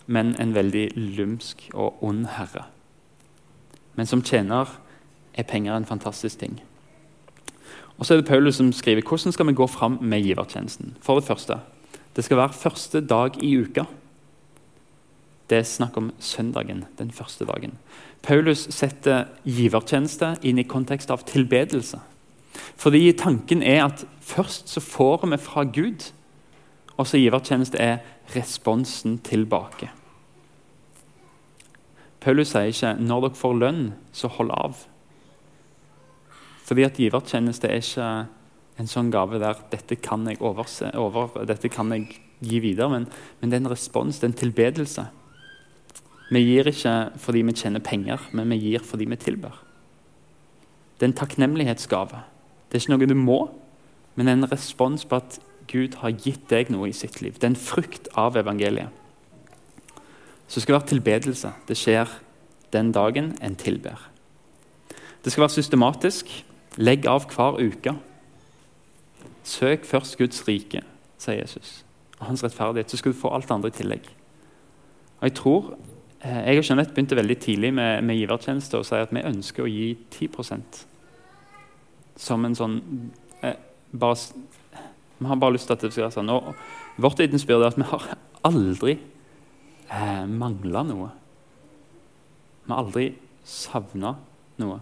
men 0.08 0.34
en 0.42 0.56
veldig 0.56 0.90
lumsk 0.98 1.70
og 1.72 2.04
ond 2.04 2.26
herre. 2.36 2.66
Men 3.96 4.10
som 4.10 4.24
tjener 4.24 4.68
er 5.34 5.48
penger 5.48 5.76
en 5.76 5.86
fantastisk 5.86 6.40
ting. 6.40 6.62
Og 7.98 8.06
så 8.06 8.14
er 8.14 8.22
det 8.22 8.28
Paulus 8.28 8.58
som 8.58 8.72
skriver 8.74 9.06
hvordan 9.06 9.34
skal 9.34 9.48
vi 9.48 9.54
gå 9.54 9.68
fram 9.68 10.00
med 10.02 10.24
givertjenesten. 10.26 10.96
For 11.02 11.20
det 11.20 11.28
første, 11.28 11.60
det 12.16 12.24
skal 12.26 12.38
være 12.38 12.54
første 12.54 13.02
dag 13.02 13.38
i 13.44 13.56
uka. 13.62 13.86
Det 15.50 15.58
er 15.58 15.68
snakk 15.68 15.98
om 15.98 16.12
søndagen, 16.20 16.86
den 16.98 17.12
første 17.12 17.46
dagen. 17.46 17.78
Paulus 18.24 18.68
setter 18.74 19.26
givertjeneste 19.46 20.36
inn 20.42 20.60
i 20.62 20.68
kontekst 20.68 21.12
av 21.12 21.26
tilbedelse. 21.28 22.00
Fordi 22.80 23.12
tanken 23.20 23.64
er 23.64 23.86
at 23.86 24.06
først 24.22 24.70
så 24.70 24.80
får 24.80 25.28
vi 25.28 25.38
fra 25.38 25.64
Gud, 25.64 26.12
og 26.98 27.08
så 27.08 27.20
givertjeneste 27.20 27.78
er 27.78 28.00
responsen 28.36 29.20
tilbake. 29.20 29.92
Paulus 32.22 32.48
sier 32.48 32.70
ikke 32.70 32.96
'når 33.00 33.22
dere 33.22 33.36
får 33.36 33.54
lønn, 33.54 33.94
så 34.14 34.28
hold 34.28 34.52
av'. 34.52 34.91
Fordi 36.72 36.86
at 36.88 36.96
givertjeneste 36.96 37.68
er 37.68 37.82
ikke 37.82 38.10
en 38.80 38.88
sånn 38.88 39.10
gave 39.12 39.42
der 39.42 39.58
'dette 39.68 39.98
kan 40.00 40.24
jeg 40.24 40.40
overse, 40.40 40.88
over, 40.96 41.44
dette 41.44 41.68
kan 41.68 41.92
jeg 41.92 42.22
gi 42.40 42.60
videre', 42.64 42.88
men, 42.90 43.08
men 43.42 43.50
det 43.50 43.58
er 43.58 43.66
en 43.66 43.74
respons, 43.74 44.20
det 44.20 44.24
er 44.24 44.32
en 44.32 44.40
tilbedelse. 44.40 45.04
Vi 46.32 46.40
gir 46.40 46.70
ikke 46.72 47.12
fordi 47.20 47.42
vi 47.42 47.54
tjener 47.60 47.84
penger, 47.84 48.24
men 48.32 48.50
vi 48.50 48.56
gir 48.56 48.80
fordi 48.80 49.06
vi 49.06 49.18
tilber. 49.20 49.58
Det 50.96 51.04
er 51.04 51.10
en 51.10 51.20
takknemlighetsgave. 51.20 52.22
Det 52.72 52.78
er 52.78 52.80
ikke 52.80 52.94
noe 52.96 53.10
du 53.10 53.16
må, 53.20 53.50
men 54.16 54.30
en 54.32 54.48
respons 54.48 55.04
på 55.04 55.20
at 55.20 55.40
Gud 55.68 55.98
har 56.00 56.16
gitt 56.16 56.48
deg 56.48 56.72
noe 56.72 56.88
i 56.88 56.96
sitt 56.96 57.20
liv. 57.22 57.34
Det 57.34 57.44
er 57.44 57.52
en 57.52 57.56
frukt 57.60 58.08
av 58.16 58.38
evangeliet. 58.40 58.88
Så 60.48 60.56
det 60.56 60.64
skal 60.64 60.80
være 60.80 60.88
tilbedelse. 60.88 61.52
Det 61.68 61.76
skjer 61.76 62.08
den 62.72 62.94
dagen 62.96 63.36
en 63.42 63.60
tilber. 63.60 64.08
Det 65.20 65.32
skal 65.32 65.42
være 65.50 65.58
systematisk. 65.60 66.32
Legg 66.78 67.08
av 67.10 67.26
hver 67.32 67.60
uke. 67.60 67.96
Søk 69.44 69.86
først 69.86 70.18
Guds 70.18 70.44
rike, 70.48 70.84
sier 71.20 71.42
Jesus, 71.42 71.82
og 72.20 72.30
hans 72.30 72.44
rettferdighet. 72.46 72.92
Så 72.92 72.98
skal 73.02 73.12
du 73.12 73.18
få 73.18 73.34
alt 73.36 73.52
andre 73.52 73.72
i 73.72 73.76
tillegg. 73.76 74.06
Og 75.20 75.24
Jeg 75.28 75.34
tror, 75.34 75.78
eh, 76.22 76.48
jeg 76.48 76.58
og 76.58 76.70
Jeanette 76.70 76.94
begynte 76.94 77.16
veldig 77.16 77.40
tidlig 77.40 77.74
med, 77.74 78.02
med 78.02 78.16
givertjeneste 78.16 78.78
og 78.78 78.86
sier 78.86 79.04
at 79.04 79.14
vi 79.14 79.26
ønsker 79.26 79.64
å 79.64 79.70
gi 79.70 79.98
10% 80.12 80.86
som 82.22 82.46
en 82.46 82.56
sånn 82.56 82.78
eh, 83.42 83.58
bare, 83.92 84.16
Vi 85.18 85.28
har 85.28 85.36
bare 85.36 85.54
lyst 85.54 85.68
til 85.68 85.74
at 85.74 85.82
det 85.82 85.92
skal 85.92 86.08
være 86.08 86.16
sånn. 86.16 86.30
Og 86.30 87.02
vårt 87.02 87.20
vitnesbyrd 87.20 87.62
er 87.62 87.74
at 87.74 87.78
vi 87.80 87.90
har 87.90 88.08
aldri 88.48 88.96
eh, 89.90 90.26
mangla 90.26 90.84
noe. 90.88 91.10
Vi 92.66 92.74
har 92.74 92.82
aldri 92.86 93.12
savna 93.44 94.16
noe. 94.62 94.80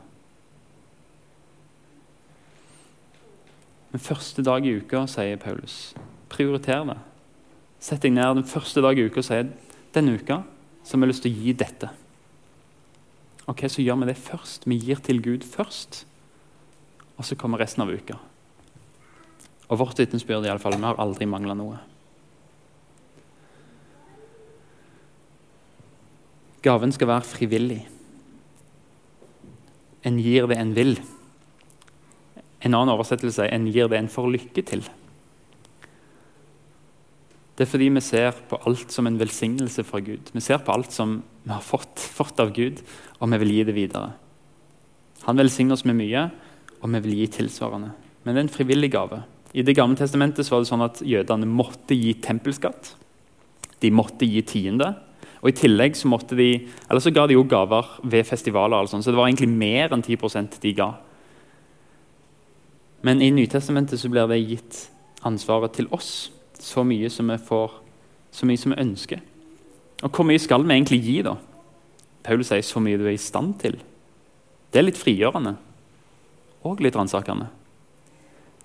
Men 3.91 4.03
første 4.03 4.43
dag 4.45 4.65
i 4.65 4.75
uka, 4.77 5.05
sier 5.09 5.39
Paulus, 5.41 5.93
prioriter 6.29 6.85
det. 6.91 6.99
Sett 7.81 8.03
deg 8.03 8.13
ned 8.13 8.41
den 8.41 8.47
første 8.47 8.83
dag 8.83 8.99
i 8.99 9.07
uka 9.07 9.21
og 9.21 9.25
si 9.25 9.39
denne 9.95 10.19
uka 10.19 10.43
så 10.83 10.95
har 10.95 11.03
vi 11.03 11.09
lyst 11.09 11.23
til 11.25 11.33
å 11.33 11.43
gi 11.43 11.53
dette. 11.57 11.89
Ok, 13.49 13.65
Så 13.67 13.81
gjør 13.81 14.01
vi 14.01 14.11
det 14.11 14.17
først. 14.17 14.67
Vi 14.67 14.77
gir 14.77 14.99
til 15.01 15.21
Gud 15.21 15.43
først. 15.43 16.05
Og 17.17 17.25
så 17.25 17.35
kommer 17.35 17.59
resten 17.59 17.81
av 17.81 17.89
uka. 17.89 18.17
Og 19.69 19.79
vårt 19.79 19.99
vitnesbyrd 19.99 20.45
iallfall 20.45 20.77
vi 20.77 20.85
har 20.85 21.01
aldri 21.01 21.25
mangla 21.25 21.55
noe. 21.57 21.79
Gaven 26.61 26.91
skal 26.91 27.07
være 27.07 27.25
frivillig. 27.25 27.87
En 30.05 30.19
gir 30.19 30.47
det 30.47 30.57
en 30.59 30.75
vil. 30.75 30.97
En 32.59 32.75
annen 32.75 32.91
oversettelse 32.93 33.45
er 33.45 33.55
en 33.55 33.67
gir 33.71 33.87
det 33.91 33.99
en 33.99 34.11
får 34.11 34.31
lykke 34.35 34.63
til. 34.67 34.83
Det 37.59 37.65
er 37.65 37.71
fordi 37.73 37.89
vi 37.91 38.03
ser 38.03 38.37
på 38.47 38.59
alt 38.67 38.93
som 38.95 39.07
en 39.07 39.19
velsignelse 39.19 39.83
fra 39.83 39.99
Gud. 39.99 40.31
Vi 40.31 40.43
ser 40.43 40.61
på 40.63 40.71
alt 40.71 40.93
som 40.95 41.17
vi 41.43 41.51
har 41.51 41.63
fått, 41.63 41.99
fått 41.99 42.39
av 42.39 42.53
Gud, 42.55 42.79
og 43.19 43.31
vi 43.33 43.39
vil 43.41 43.51
gi 43.57 43.65
det 43.67 43.75
videre. 43.75 44.13
Han 45.25 45.39
velsigner 45.39 45.75
oss 45.75 45.83
med 45.83 45.97
mye, 45.99 46.29
og 46.79 46.93
vi 46.93 47.01
vil 47.03 47.17
gi 47.19 47.27
tilsvarende. 47.39 47.91
Men 48.23 48.35
det 48.35 48.39
er 48.39 48.47
en 48.47 48.53
frivillig 48.53 48.91
gave. 48.93 49.23
I 49.51 49.63
Det 49.63 49.75
gamle 49.75 49.99
testamentet 49.99 50.47
var 50.51 50.63
det 50.63 50.69
sånn 50.69 50.85
at 50.85 51.01
jødene 51.03 51.49
måtte 51.49 51.97
gi 51.97 52.13
tempelskatt. 52.23 52.93
De 53.81 53.91
måtte 53.91 54.27
gi 54.27 54.41
tiende. 54.47 54.93
Og 55.41 55.51
I 55.51 55.55
tillegg 55.59 55.95
så 55.95 56.07
måtte 56.11 56.35
de, 56.39 56.67
eller 56.87 57.03
så 57.03 57.11
ga 57.15 57.25
de 57.27 57.35
jo 57.35 57.43
gaver 57.43 57.87
ved 58.03 58.27
festivaler, 58.27 58.83
og 58.83 58.91
sånt, 58.91 59.03
så 59.03 59.11
det 59.11 59.19
var 59.19 59.27
egentlig 59.27 59.51
mer 59.51 59.91
enn 59.95 60.03
10% 60.03 60.59
de 60.63 60.73
ga. 60.79 60.93
Men 63.01 63.21
i 63.21 63.31
Nytestamentet 63.31 63.99
så 63.99 64.09
blir 64.11 64.27
det 64.27 64.41
gitt 64.43 64.79
ansvaret 65.23 65.73
til 65.75 65.87
oss, 65.95 66.31
så 66.59 66.83
mye 66.83 67.09
som 67.11 67.29
vi 67.31 67.37
får, 67.37 67.77
så 68.31 68.47
mye 68.47 68.59
som 68.59 68.73
vi 68.73 68.81
ønsker. 68.83 69.21
Og 70.03 70.11
hvor 70.11 70.27
mye 70.27 70.39
skal 70.39 70.63
vi 70.63 70.75
egentlig 70.75 70.99
gi, 71.03 71.21
da? 71.23 71.35
Paulus 72.23 72.47
sier 72.47 72.61
'så 72.61 72.79
mye 72.79 72.97
du 72.97 73.05
er 73.05 73.15
i 73.15 73.17
stand 73.17 73.59
til'. 73.59 73.79
Det 74.71 74.79
er 74.79 74.83
litt 74.83 74.97
frigjørende 74.97 75.57
og 76.63 76.81
litt 76.81 76.95
ransakende. 76.95 77.47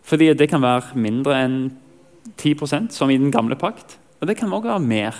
Fordi 0.02 0.34
det 0.34 0.50
kan 0.50 0.62
være 0.62 0.94
mindre 0.94 1.44
enn 1.44 1.76
10% 2.36 2.92
som 2.92 3.10
i 3.10 3.16
den 3.16 3.30
gamle 3.30 3.56
pakt. 3.56 3.98
Og 4.20 4.26
det 4.28 4.36
kan 4.36 4.52
også 4.52 4.68
være 4.68 4.80
mer 4.80 5.14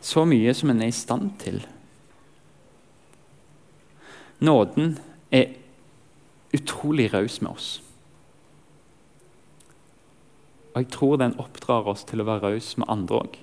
så 0.00 0.24
mye 0.24 0.54
som 0.54 0.70
en 0.70 0.82
er 0.82 0.86
i 0.86 0.94
stand 0.94 1.30
til. 1.38 1.66
Nåden 4.40 4.98
er 5.32 5.54
utrolig 6.56 7.10
raus 7.14 7.40
med 7.42 7.52
oss. 7.52 7.68
Og 10.74 10.82
jeg 10.82 10.92
tror 10.92 11.20
den 11.20 11.36
oppdrar 11.40 11.88
oss 11.88 12.04
til 12.04 12.20
å 12.20 12.26
være 12.28 12.52
raus 12.52 12.74
med 12.76 12.88
andre 12.92 13.20
òg. 13.22 13.36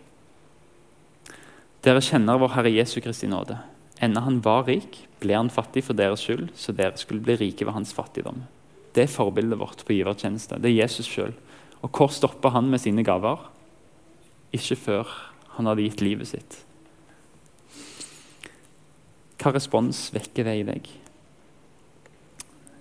Dere 1.84 2.03
kjenner 2.05 2.38
vår 2.39 2.53
Herre 2.53 2.72
Jesu 2.72 3.00
Kristi 3.03 3.27
nåde. 3.27 3.58
Enda 4.03 4.22
han 4.24 4.38
var 4.46 4.67
rik, 4.70 5.01
ble 5.24 5.36
han 5.36 5.51
fattig 5.51 5.86
for 5.88 5.98
deres 5.98 6.22
skyld, 6.24 6.51
så 6.55 6.75
dere 6.75 7.00
skulle 7.01 7.24
bli 7.25 7.36
rike 7.39 7.65
ved 7.65 7.75
hans 7.75 7.93
fattigdom. 7.96 8.43
Det 8.93 9.08
er 9.08 9.12
forbildet 9.12 9.60
vårt 9.60 9.82
på 9.88 9.96
givertjeneste. 9.98 10.60
Det 10.62 10.70
er 10.70 10.84
Jesus 10.84 11.10
sjøl. 11.10 11.34
Og 11.82 11.89
hvor 11.89 12.13
stopper 12.13 12.53
han 12.53 12.70
med 12.70 12.84
sine 12.84 13.03
gaver? 13.03 13.50
Ikke 14.53 14.77
før 14.77 15.15
han 15.58 15.67
hadde 15.70 15.88
gitt 15.88 16.03
livet 16.05 16.29
sitt. 16.29 16.60
Hva 19.41 19.51
respons 19.58 20.05
vekker 20.13 20.48
det 20.48 20.60
i 20.62 20.67
deg? 20.67 20.91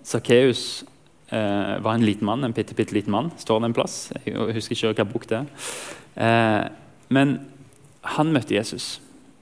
Sakkeus 0.03 0.83
eh, 1.31 1.75
var 1.83 1.93
en 1.93 2.05
liten 2.05 2.27
mann, 2.27 2.43
en 2.43 2.55
bitte, 2.55 2.75
bitte 2.75 2.95
liten 2.95 3.13
mann. 3.13 3.31
Står 3.39 3.61
det 3.61 3.69
en 3.69 3.75
plass? 3.77 3.97
Jeg 4.25 4.55
husker 4.57 4.75
ikke 4.75 5.03
hva 5.03 5.11
bok 5.13 5.27
det 5.29 5.39
er. 5.41 5.69
Eh, 6.15 6.65
men 7.13 7.37
han 8.15 8.33
møtte 8.35 8.55
Jesus 8.55 8.97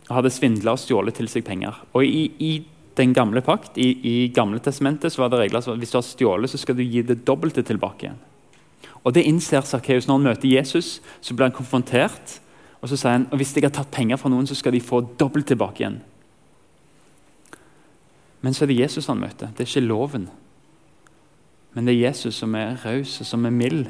og 0.08 0.18
hadde 0.20 0.34
svindla 0.34 0.76
og 0.76 0.82
stjålet 0.82 1.16
til 1.18 1.30
seg 1.32 1.46
penger. 1.48 1.78
Og 1.96 2.06
i, 2.06 2.26
i 2.44 2.52
den 3.00 3.14
gamle 3.16 3.42
pakt, 3.46 3.78
i, 3.80 3.94
i 4.04 4.16
Gamle 4.36 4.60
testamentet, 4.60 5.14
så 5.14 5.24
var 5.24 5.32
det 5.32 5.40
regler 5.46 5.64
som 5.64 5.80
hvis 5.80 5.94
du 5.94 5.98
har 5.98 6.06
stjålet, 6.06 6.52
så 6.52 6.60
skal 6.60 6.76
du 6.76 6.84
gi 6.84 7.04
det 7.08 7.22
dobbelte 7.28 7.64
tilbake 7.64 8.08
igjen. 8.10 8.20
Og 9.02 9.16
Det 9.16 9.24
innser 9.26 9.64
Sakkeus 9.66 10.06
når 10.06 10.20
han 10.20 10.28
møter 10.28 10.52
Jesus. 10.52 11.00
Så 11.24 11.34
blir 11.34 11.48
han 11.48 11.56
konfrontert 11.56 12.42
og 12.82 12.90
så 12.90 12.98
sier 12.98 13.14
han 13.14 13.28
og 13.30 13.38
hvis 13.40 13.54
jeg 13.56 13.66
har 13.68 13.74
tatt 13.76 13.94
penger 13.94 14.18
fra 14.18 14.32
noen, 14.34 14.48
så 14.50 14.58
skal 14.58 14.74
de 14.74 14.82
få 14.82 15.04
dobbelt 15.20 15.48
tilbake 15.52 15.84
igjen. 15.84 16.00
Men 18.42 18.58
så 18.58 18.66
er 18.66 18.72
det 18.72 18.80
Jesus 18.80 19.10
han 19.12 19.22
møter. 19.22 19.52
Det 19.54 19.64
er 19.64 19.70
ikke 19.70 19.86
loven. 19.86 20.26
Men 21.74 21.88
det 21.88 21.96
er 21.96 22.08
Jesus 22.10 22.42
som 22.42 22.56
er 22.60 22.80
raus 22.84 23.20
og 23.24 23.28
som 23.28 23.46
er 23.48 23.56
mild. 23.56 23.86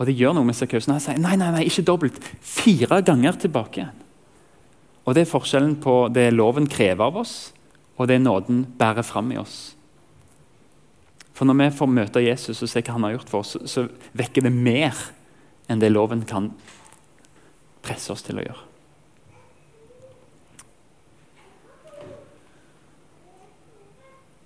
Og 0.00 0.08
det 0.08 0.16
gjør 0.16 0.36
noe 0.36 0.48
med 0.48 0.56
Sakkausen. 0.56 0.94
Han 0.96 1.02
sier 1.04 1.20
nei, 1.20 1.34
nei, 1.40 1.50
nei, 1.52 1.66
ikke 1.68 1.84
dobbelt. 1.88 2.20
Fire 2.40 3.00
ganger 3.04 3.36
tilbake. 3.40 3.88
Og 5.04 5.16
Det 5.16 5.24
er 5.24 5.30
forskjellen 5.30 5.76
på 5.80 5.94
det 6.12 6.28
loven 6.32 6.68
krever 6.70 7.08
av 7.08 7.16
oss, 7.22 7.52
og 7.96 8.08
det 8.08 8.20
nåden 8.20 8.62
bærer 8.78 9.04
fram 9.04 9.32
i 9.32 9.38
oss. 9.40 9.74
For 11.34 11.48
Når 11.48 11.56
vi 11.56 11.70
får 11.76 11.88
møte 11.88 12.20
Jesus 12.20 12.62
og 12.62 12.68
se 12.68 12.82
hva 12.84 12.96
han 12.96 13.06
har 13.08 13.16
gjort 13.16 13.32
for 13.32 13.40
oss, 13.40 13.56
så 13.64 13.88
vekker 14.12 14.44
det 14.44 14.52
mer 14.52 14.96
enn 15.68 15.80
det 15.80 15.92
loven 15.92 16.24
kan 16.28 16.50
presse 17.82 18.12
oss 18.12 18.22
til 18.22 18.40
å 18.40 18.44
gjøre. 18.44 18.66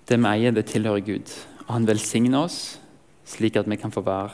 Det 0.05 0.19
vi 0.21 0.29
eier, 0.29 0.53
det 0.53 0.67
tilhører 0.69 1.03
Gud. 1.03 1.31
Og 1.65 1.71
han 1.73 1.87
velsigner 1.89 2.45
oss 2.45 2.77
slik 3.25 3.57
at 3.57 3.69
vi 3.69 3.77
kan 3.81 3.93
få 3.93 4.03
være 4.05 4.33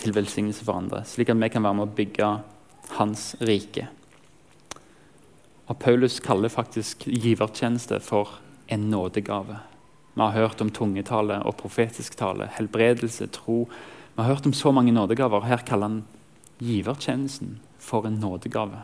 til 0.00 0.14
velsignelse 0.16 0.64
for 0.66 0.80
andre. 0.80 1.04
Slik 1.06 1.30
at 1.30 1.38
vi 1.38 1.50
kan 1.52 1.62
være 1.62 1.78
med 1.78 1.88
å 1.90 1.96
bygge 1.96 2.30
hans 2.98 3.26
rike. 3.40 3.86
Og 5.70 5.78
Paulus 5.78 6.18
kaller 6.20 6.50
faktisk 6.52 7.06
givertjeneste 7.06 8.00
for 8.02 8.40
en 8.72 8.88
nådegave. 8.90 9.60
Vi 10.14 10.20
har 10.20 10.34
hørt 10.34 10.60
om 10.60 10.70
tungetale 10.70 11.38
og 11.46 11.56
profetisk 11.56 12.16
tale, 12.18 12.50
helbredelse, 12.58 13.30
tro. 13.32 13.64
Vi 14.14 14.20
har 14.20 14.34
hørt 14.34 14.46
om 14.46 14.52
så 14.52 14.72
mange 14.72 14.92
nådegaver. 14.92 15.46
Her 15.46 15.62
kaller 15.64 15.88
han 15.88 16.02
givertjenesten 16.60 17.60
for 17.78 18.06
en 18.06 18.20
nådegave. 18.20 18.82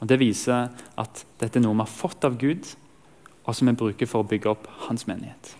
Og 0.00 0.08
Det 0.08 0.20
viser 0.20 0.68
at 0.96 1.24
dette 1.40 1.58
er 1.58 1.64
noe 1.64 1.74
vi 1.74 1.82
har 1.82 1.90
fått 1.90 2.24
av 2.24 2.38
Gud, 2.38 2.68
og 3.44 3.56
som 3.56 3.66
vi 3.66 3.74
bruker 3.80 4.06
for 4.06 4.22
å 4.22 4.28
bygge 4.28 4.52
opp 4.52 4.68
hans 4.86 5.08
menighet. 5.08 5.56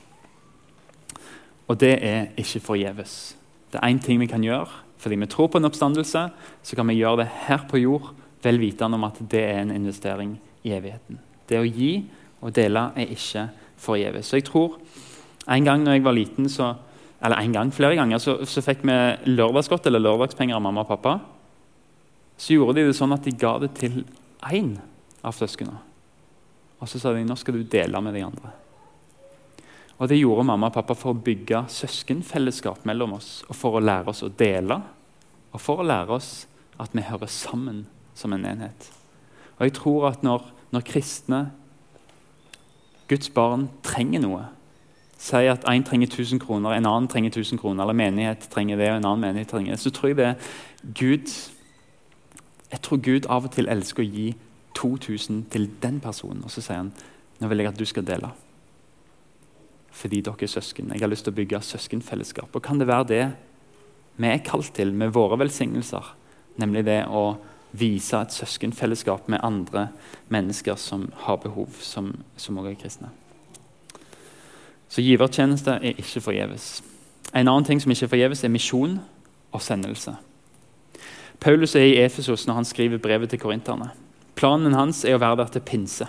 Og 1.68 1.80
det 1.80 1.94
er 2.04 2.30
ikke 2.40 2.64
forgjeves. 2.64 3.36
Det 3.72 3.80
er 3.80 3.88
én 3.92 4.00
ting 4.02 4.20
vi 4.20 4.26
kan 4.26 4.44
gjøre. 4.44 4.68
Fordi 4.98 5.16
vi 5.16 5.26
tror 5.30 5.46
på 5.46 5.60
en 5.60 5.68
oppstandelse, 5.68 6.28
så 6.62 6.76
kan 6.76 6.88
vi 6.88 6.98
gjøre 6.98 7.22
det 7.22 7.28
her 7.46 7.66
på 7.70 7.78
jord, 7.78 8.10
vel 8.42 8.58
vitende 8.60 8.98
om 8.98 9.04
at 9.06 9.18
det 9.30 9.42
er 9.44 9.60
en 9.62 9.74
investering 9.74 10.38
i 10.64 10.72
evigheten. 10.74 11.20
Det 11.48 11.60
å 11.60 11.66
gi 11.66 12.08
og 12.40 12.54
dele 12.54 12.90
er 12.96 13.12
ikke 13.14 13.48
forgjeves. 13.78 14.26
Så 14.26 14.38
jeg 14.38 14.48
tror 14.50 14.78
En 15.48 15.64
gang 15.64 15.80
når 15.80 15.92
jeg 15.92 16.04
var 16.04 16.12
liten, 16.12 16.48
så, 16.48 16.74
eller 17.24 17.36
en 17.40 17.52
gang, 17.52 17.70
flere 17.72 17.96
ganger, 17.96 18.18
så, 18.18 18.44
så 18.44 18.60
fikk 18.60 18.82
vi 18.84 18.96
lørdagsgodt 19.32 19.86
eller 19.86 20.02
lørdagspenger 20.04 20.58
av 20.58 20.60
mamma 20.60 20.82
og 20.82 20.90
pappa. 20.90 21.14
Så 22.36 22.52
gjorde 22.52 22.74
de 22.76 22.84
det 22.90 22.96
sånn 22.98 23.16
at 23.16 23.24
de 23.24 23.32
ga 23.32 23.54
det 23.62 23.70
til 23.78 24.02
én 24.44 24.74
av 25.24 25.32
søsknene. 25.32 25.80
Og 26.82 26.90
så 26.92 27.00
sa 27.00 27.14
de 27.16 27.24
nå 27.24 27.38
skal 27.40 27.56
du 27.56 27.64
dele 27.64 28.02
med 28.04 28.18
de 28.18 28.26
andre. 28.26 28.52
Og 29.98 30.08
Det 30.08 30.18
gjorde 30.20 30.44
mamma 30.46 30.68
og 30.70 30.76
pappa 30.76 30.94
for 30.94 31.10
å 31.10 31.22
bygge 31.26 31.64
søskenfellesskap 31.74 32.84
mellom 32.86 33.16
oss. 33.16 33.42
Og 33.48 33.56
for 33.58 33.78
å 33.78 33.82
lære 33.82 34.12
oss 34.12 34.22
å 34.22 34.30
dele, 34.30 34.78
og 35.52 35.60
for 35.60 35.82
å 35.82 35.86
lære 35.86 36.14
oss 36.14 36.46
at 36.78 36.94
vi 36.94 37.02
hører 37.02 37.26
sammen 37.26 37.86
som 38.14 38.32
en 38.32 38.46
enhet. 38.46 38.90
Og 39.58 39.66
jeg 39.66 39.74
tror 39.80 40.08
at 40.12 40.22
når, 40.22 40.44
når 40.70 40.86
kristne, 40.86 41.42
Guds 43.08 43.30
barn, 43.32 43.70
trenger 43.82 44.20
noe 44.20 44.46
Sier 45.18 45.50
at 45.50 45.64
én 45.66 45.82
trenger 45.82 46.06
1000 46.06 46.38
kroner, 46.38 46.76
en 46.76 46.86
annen 46.86 47.08
trenger 47.10 47.32
1000 47.32 47.58
kroner, 47.58 47.82
eller 47.82 47.96
menighet 47.98 48.44
trenger 48.52 48.78
det, 48.78 48.90
og 48.92 49.00
en 49.00 49.06
annen 49.08 49.24
menighet 49.24 49.50
trenger 49.50 49.74
det, 49.74 49.80
så 49.82 49.90
tror 49.90 50.12
jeg 50.12 50.16
det 50.20 50.28
Gud 50.94 51.32
Jeg 52.70 52.80
tror 52.84 53.00
Gud 53.02 53.26
av 53.26 53.48
og 53.48 53.50
til 53.50 53.66
elsker 53.66 54.04
å 54.04 54.06
gi 54.06 54.28
2000 54.78 55.48
til 55.50 55.66
den 55.82 55.98
personen, 56.00 56.44
og 56.44 56.54
så 56.54 56.62
sier 56.62 56.84
han 56.84 56.92
nå 57.40 57.50
vil 57.50 57.64
jeg 57.64 57.72
at 57.72 57.80
du 57.80 57.84
skal 57.88 58.06
dele 58.06 58.30
fordi 59.98 60.20
dere 60.22 60.46
er 60.46 60.50
søsken. 60.50 60.92
Jeg 60.94 61.02
har 61.02 61.10
lyst 61.10 61.26
til 61.26 61.34
å 61.34 61.38
bygge 61.38 61.60
søskenfellesskap. 61.64 62.54
Og 62.54 62.62
Kan 62.62 62.78
det 62.78 62.88
være 62.88 63.08
det 63.08 63.24
vi 64.18 64.26
er 64.26 64.42
kalt 64.46 64.72
til 64.74 64.92
med 64.94 65.12
våre 65.14 65.38
velsignelser? 65.38 66.14
Nemlig 66.58 66.84
det 66.86 67.04
å 67.06 67.38
vise 67.78 68.16
et 68.16 68.32
søskenfellesskap 68.32 69.28
med 69.28 69.42
andre 69.44 69.88
mennesker 70.32 70.78
som 70.80 71.08
har 71.26 71.36
behov, 71.42 71.74
som 71.82 72.14
også 72.36 72.66
er 72.66 72.78
kristne. 72.78 73.10
Så 74.88 75.04
givertjeneste 75.04 75.76
er 75.82 76.00
ikke 76.00 76.22
forgjeves. 76.24 76.82
En 77.34 77.48
annen 77.48 77.64
ting 77.64 77.80
som 77.80 77.92
ikke 77.92 78.06
er 78.06 78.14
forgjeves, 78.14 78.44
er 78.44 78.54
misjon 78.54 78.98
og 79.52 79.62
sendelse. 79.62 80.14
Paulus 81.40 81.76
er 81.76 81.86
i 81.86 81.98
Efesos 82.00 82.46
når 82.46 82.54
han 82.54 82.66
skriver 82.66 82.98
brevet 82.98 83.30
til 83.30 83.38
korinterne. 83.38 83.90
Planen 84.34 84.74
hans 84.74 85.04
er 85.04 85.18
å 85.18 85.22
være 85.22 85.42
der 85.42 85.52
til 85.54 85.66
pinse. 85.66 86.08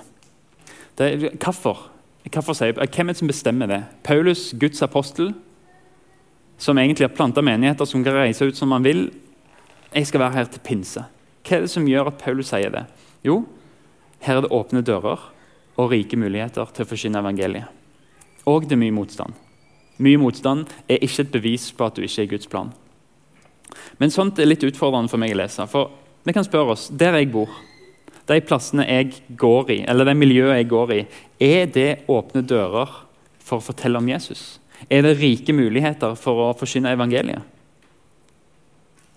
Hvorfor? 0.98 1.90
Sier, 2.28 2.76
hvem 2.76 3.10
er 3.10 3.14
det 3.14 3.20
som 3.22 3.30
bestemmer 3.30 3.70
det? 3.70 3.84
Paulus, 4.04 4.52
Guds 4.54 4.82
apostel, 4.86 5.34
som 6.60 6.78
egentlig 6.78 7.08
har 7.08 7.16
planta 7.16 7.42
menigheter 7.42 7.88
som 7.88 8.04
kan 8.04 8.18
reise 8.20 8.46
ut 8.46 8.58
som 8.58 8.72
han 8.76 8.84
vil. 8.84 9.08
Jeg 9.96 10.08
skal 10.08 10.20
være 10.20 10.36
her 10.36 10.50
til 10.52 10.64
pinse. 10.66 11.06
Hva 11.48 11.58
er 11.58 11.66
det 11.66 11.72
som 11.72 11.88
gjør 11.88 12.12
at 12.12 12.20
Paulus 12.22 12.52
sier 12.52 12.74
det? 12.74 12.84
Jo, 13.26 13.46
her 14.20 14.38
er 14.38 14.46
det 14.46 14.52
åpne 14.54 14.84
dører 14.86 15.24
og 15.80 15.94
rike 15.94 16.20
muligheter 16.20 16.68
til 16.76 16.84
å 16.84 16.90
forkynne 16.90 17.22
evangeliet. 17.24 17.72
Og 18.46 18.68
det 18.68 18.76
er 18.76 18.84
mye 18.84 18.96
motstand. 18.96 19.34
Mye 20.00 20.20
motstand 20.20 20.70
er 20.88 21.02
ikke 21.04 21.26
et 21.26 21.32
bevis 21.32 21.70
på 21.76 21.88
at 21.88 21.96
du 21.96 22.04
ikke 22.04 22.22
er 22.22 22.28
i 22.28 22.32
Guds 22.36 22.52
plan. 22.52 22.74
Men 24.00 24.12
sånt 24.12 24.40
er 24.40 24.48
litt 24.48 24.64
utfordrende 24.68 25.12
for 25.12 25.22
meg 25.22 25.34
å 25.36 25.40
lese. 25.40 25.66
For 25.72 25.92
vi 26.28 26.36
kan 26.36 26.46
spørre 26.46 26.76
oss, 26.76 26.90
Der 26.90 27.16
jeg 27.16 27.32
bor, 27.32 27.50
de 28.30 28.40
plassene 28.46 28.86
jeg 28.88 29.38
går 29.40 29.72
i, 29.74 29.78
eller 29.90 30.08
det 30.08 30.18
miljøet 30.18 30.60
jeg 30.60 30.70
går 30.72 30.96
i, 30.96 31.04
er 31.42 31.70
det 31.74 31.90
åpne 32.12 32.44
dører 32.46 32.92
for 33.42 33.60
å 33.60 33.66
fortelle 33.66 34.00
om 34.00 34.10
Jesus? 34.10 34.60
Er 34.88 35.04
det 35.04 35.18
rike 35.20 35.54
muligheter 35.56 36.14
for 36.20 36.44
å 36.46 36.52
forsyne 36.58 36.94
evangeliet? 36.96 37.42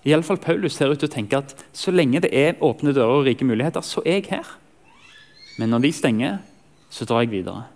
Iallfall 0.02 0.40
Paulus 0.42 0.74
ser 0.74 0.90
ut 0.90 0.98
til 0.98 1.06
å 1.06 1.12
tenke 1.12 1.38
at 1.38 1.52
så 1.76 1.92
lenge 1.94 2.24
det 2.24 2.32
er 2.34 2.58
åpne 2.64 2.94
dører 2.94 3.20
og 3.20 3.28
rike 3.28 3.46
muligheter, 3.46 3.84
så 3.86 4.02
er 4.02 4.18
jeg 4.18 4.32
her. 4.32 4.48
Men 5.60 5.70
når 5.70 5.84
de 5.84 5.92
stenger, 5.94 6.40
så 6.90 7.06
drar 7.06 7.22
jeg 7.22 7.36
videre. 7.36 7.68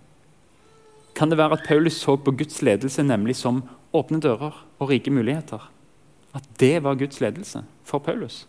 Kan 1.15 1.31
det 1.31 1.39
være 1.39 1.57
at 1.57 1.65
Paulus 1.69 1.95
så 2.01 2.17
på 2.19 2.33
Guds 2.35 2.59
ledelse 2.61 3.05
nemlig 3.05 3.37
som 3.39 3.63
åpne 3.95 4.19
dører 4.21 4.59
og 4.77 4.91
rike 4.91 5.13
muligheter? 5.13 5.63
At 6.35 6.45
det 6.59 6.83
var 6.83 6.99
Guds 6.99 7.21
ledelse 7.23 7.63
for 7.87 8.03
Paulus? 8.03 8.43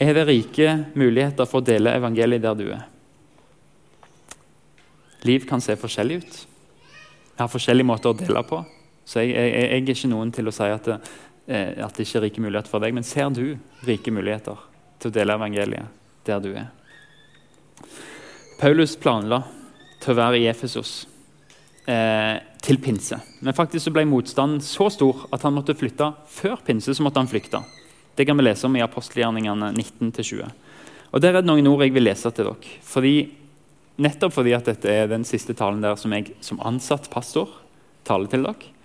Er 0.00 0.16
det 0.16 0.26
rike 0.28 0.76
muligheter 0.96 1.48
for 1.48 1.60
å 1.60 1.66
dele 1.66 1.92
evangeliet 1.98 2.42
der 2.42 2.56
du 2.56 2.66
er. 2.72 2.86
Liv 5.28 5.44
kan 5.48 5.60
se 5.60 5.76
forskjellig 5.76 6.22
ut. 6.22 6.38
Jeg 7.34 7.42
har 7.42 7.52
forskjellige 7.52 7.88
måter 7.88 8.12
å 8.12 8.16
dele 8.16 8.42
på. 8.48 8.62
Så 9.04 9.20
jeg, 9.20 9.34
jeg, 9.34 9.52
jeg 9.52 9.68
er 9.76 9.92
ikke 9.92 10.12
noen 10.12 10.32
til 10.32 10.48
å 10.48 10.54
si 10.54 10.68
at 10.72 10.88
det, 10.88 10.96
eh, 11.50 11.72
at 11.84 11.96
det 11.96 12.06
ikke 12.06 12.20
er 12.20 12.26
rike 12.28 12.44
muligheter 12.44 12.72
for 12.72 12.84
deg. 12.84 12.96
Men 12.96 13.06
ser 13.06 13.28
du 13.36 13.44
rike 13.88 14.12
muligheter 14.14 14.60
til 15.00 15.12
å 15.12 15.16
dele 15.18 15.36
evangeliet 15.36 15.98
der 16.28 16.40
du 16.44 16.50
er? 16.54 16.70
Paulus 18.60 18.96
planla 19.00 19.42
til 20.00 20.14
å 20.14 20.18
være 20.20 20.40
i 20.40 20.48
Efesos 20.48 20.94
eh, 21.88 22.40
til 22.64 22.80
pinse. 22.80 23.20
Men 23.44 23.56
faktisk 23.56 23.92
ble 23.92 24.06
motstanden 24.08 24.60
så 24.64 24.88
stor 24.92 25.26
at 25.32 25.44
han 25.44 25.56
måtte 25.56 25.76
flytte. 25.76 26.12
Før 26.28 26.60
pinse 26.64 26.96
så 26.96 27.04
måtte 27.04 27.20
han 27.20 27.28
flykte. 27.28 27.60
Det 28.16 28.26
kan 28.26 28.36
vi 28.36 28.44
lese 28.44 28.66
om 28.66 28.76
i 28.76 28.82
apostelgjerningene 28.84 29.72
19-20. 29.72 30.50
Og 31.10 31.20
Der 31.22 31.34
er 31.34 31.40
det 31.40 31.48
noen 31.48 31.66
ord 31.70 31.82
jeg 31.84 31.94
vil 31.94 32.06
lese 32.06 32.30
til 32.30 32.50
dere. 32.50 32.74
Fordi, 32.86 33.14
nettopp 34.00 34.34
fordi 34.34 34.52
at 34.54 34.68
dette 34.70 34.92
er 34.92 35.08
den 35.10 35.24
siste 35.26 35.56
talen 35.58 35.82
der 35.82 35.96
som 35.98 36.12
jeg 36.14 36.34
som 36.44 36.60
ansatt 36.62 37.10
pastor 37.10 37.50
taler 38.06 38.30
til 38.30 38.46
dere, 38.46 38.76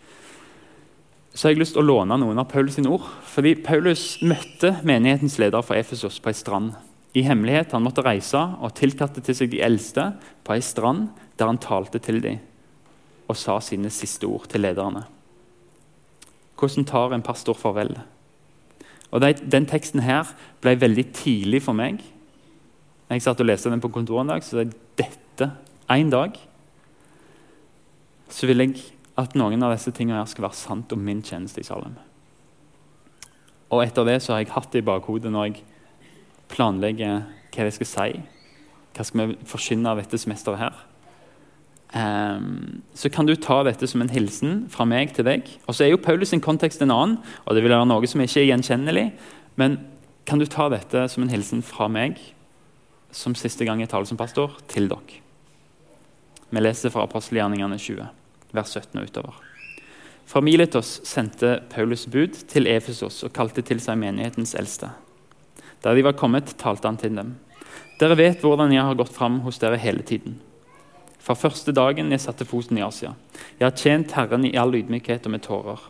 så 1.36 1.48
har 1.48 1.52
jeg 1.52 1.60
lyst 1.66 1.76
til 1.76 1.84
å 1.84 1.90
låne 1.90 2.16
noen 2.16 2.40
av 2.40 2.48
Paulus 2.48 2.78
sine 2.78 2.92
ord. 2.96 3.10
Fordi 3.28 3.58
Paulus 3.60 4.22
møtte 4.24 4.78
menighetens 4.88 5.36
leder 5.42 5.66
fra 5.68 5.76
Efesos 5.82 6.22
på 6.24 6.32
ei 6.32 6.38
strand. 6.38 6.72
I 7.16 7.26
hemmelighet. 7.28 7.74
Han 7.76 7.84
måtte 7.84 8.04
reise 8.04 8.40
og 8.40 8.74
tilkalte 8.76 9.24
til 9.24 9.36
seg 9.36 9.52
de 9.52 9.60
eldste 9.64 10.14
på 10.48 10.56
ei 10.56 10.64
strand 10.64 11.10
der 11.36 11.52
han 11.52 11.60
talte 11.60 12.00
til 12.00 12.22
dem 12.24 12.40
og 13.26 13.38
sa 13.40 13.58
sine 13.64 13.90
siste 13.90 14.28
ord 14.30 14.46
til 14.52 14.62
lederne. 14.62 15.02
Hvordan 16.56 16.86
tar 16.88 17.16
en 17.16 17.26
pastor 17.26 17.58
farvel? 17.58 17.96
Og 19.12 19.22
de, 19.22 19.34
Den 19.52 19.68
teksten 19.70 20.02
her 20.04 20.32
ble 20.62 20.76
veldig 20.82 21.06
tidlig 21.13 21.62
for 21.63 21.78
meg. 21.78 22.02
Jeg 23.10 23.22
satt 23.22 23.39
og 23.39 23.48
leste 23.48 23.70
den 23.70 23.84
på 23.84 23.91
kontoret 23.94 24.26
en 24.26 24.34
dag, 24.34 24.44
så 24.44 24.65
dette 24.98 25.52
en 25.91 26.10
dag 26.10 26.38
så 28.30 28.48
vil 28.50 28.63
jeg 28.63 28.82
at 29.22 29.36
noen 29.38 29.62
av 29.63 29.76
disse 29.76 29.94
tingene 29.96 30.18
her 30.18 30.28
skal 30.28 30.48
være 30.48 30.58
sant 30.58 30.91
om 30.91 31.04
min 31.06 31.22
tjeneste 31.24 31.62
i 31.62 31.68
Salem. 31.68 31.94
Og 33.70 33.84
etter 33.84 34.08
det 34.08 34.18
så 34.24 34.34
har 34.34 34.44
jeg 34.44 34.54
hatt 34.56 34.72
det 34.74 34.82
i 34.82 34.88
bakhodet 34.88 35.32
når 35.32 35.52
jeg 35.52 35.62
planlegger 36.52 37.22
hva 37.54 37.68
jeg 37.68 37.78
skal 37.78 37.91
si. 37.91 38.10
Hva 38.96 39.06
skal 39.06 39.22
vi 39.22 39.38
forkynne 39.48 39.91
av 39.91 40.02
dette 40.02 40.20
semesteret 40.20 40.62
her? 40.62 40.84
Um, 41.96 42.82
så 42.94 43.08
kan 43.10 43.28
du 43.28 43.38
ta 43.40 43.62
dette 43.64 43.88
som 43.88 44.02
en 44.04 44.12
hilsen 44.12 44.66
fra 44.72 44.84
meg 44.90 45.14
til 45.16 45.28
deg. 45.28 45.48
Og 45.64 45.78
så 45.78 45.86
er 45.86 45.94
jo 45.94 46.02
Paulus 46.04 46.34
sin 46.34 46.44
kontekst 46.44 46.84
en 46.84 46.92
annen, 46.92 47.20
og 47.46 47.56
det 47.56 47.64
vil 47.64 47.72
være 47.72 47.88
noe 47.88 48.10
som 48.12 48.24
ikke 48.24 48.42
er 48.42 48.50
gjenkjennelig. 48.50 49.06
Men 49.56 49.78
kan 50.28 50.42
du 50.42 50.48
ta 50.50 50.68
dette 50.74 51.06
som 51.14 51.24
en 51.24 51.32
hilsen 51.32 51.64
fra 51.64 51.88
meg, 51.88 52.20
som 53.16 53.36
siste 53.40 53.64
gang 53.64 53.80
jeg 53.80 53.94
taler 53.94 54.10
som 54.10 54.20
pastor, 54.20 54.58
til 54.68 54.90
dere? 54.92 55.22
Vi 56.52 56.62
leser 56.62 56.92
fra 56.92 57.06
apostelgjerningene 57.08 57.78
20, 57.80 58.10
vers 58.56 58.76
17 58.76 59.00
og 59.00 59.08
utover. 59.08 59.40
Fra 60.26 60.42
Miletos 60.42 60.98
sendte 61.06 61.60
Paulus 61.72 62.06
bud 62.12 62.36
til 62.50 62.68
Efesos 62.72 63.22
og 63.24 63.34
kalte 63.36 63.64
til 63.66 63.80
seg 63.84 64.00
menighetens 64.02 64.56
eldste. 64.58 64.90
Da 65.84 65.94
de 65.94 66.04
var 66.06 66.18
kommet, 66.18 66.56
talte 66.60 66.90
han 66.90 67.00
til 67.00 67.16
dem. 67.16 67.36
Dere 68.02 68.18
vet 68.20 68.44
hvordan 68.44 68.74
jeg 68.74 68.84
har 68.84 68.98
gått 68.98 69.14
fram 69.16 69.40
hos 69.46 69.62
dere 69.62 69.80
hele 69.80 70.04
tiden. 70.04 70.40
Fra 71.26 71.34
første 71.34 71.74
dagen 71.74 72.12
jeg 72.14 72.22
satte 72.22 72.46
foten 72.46 72.78
i 72.78 72.84
Asia. 72.86 73.16
Jeg 73.58 73.66
har 73.66 73.78
tjent 73.80 74.14
Herren 74.14 74.46
i 74.46 74.54
all 74.62 74.76
ydmykhet 74.78 75.26
og 75.26 75.34
med 75.34 75.42
tårer. 75.42 75.82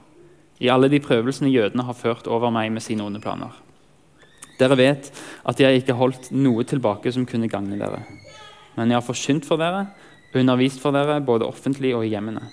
I 0.64 0.70
alle 0.72 0.88
de 0.88 1.02
prøvelsene 1.04 1.52
jødene 1.52 1.84
har 1.84 1.98
ført 2.00 2.30
over 2.32 2.54
meg 2.56 2.72
med 2.72 2.84
sine 2.86 3.04
onde 3.04 3.20
planer. 3.20 3.52
Dere 4.56 4.78
vet 4.80 5.10
at 5.44 5.60
jeg 5.60 5.82
ikke 5.82 5.98
holdt 6.00 6.30
noe 6.32 6.64
tilbake 6.64 7.12
som 7.12 7.26
kunne 7.28 7.50
gagne 7.52 7.76
dere. 7.82 8.06
Men 8.78 8.92
jeg 8.92 9.02
har 9.02 9.04
forsynt 9.04 9.48
for 9.48 9.60
dere, 9.60 9.90
undervist 10.36 10.80
for 10.80 10.96
dere, 10.96 11.20
både 11.20 11.48
offentlig 11.48 11.92
og 11.98 12.06
i 12.06 12.14
hjemmene. 12.14 12.46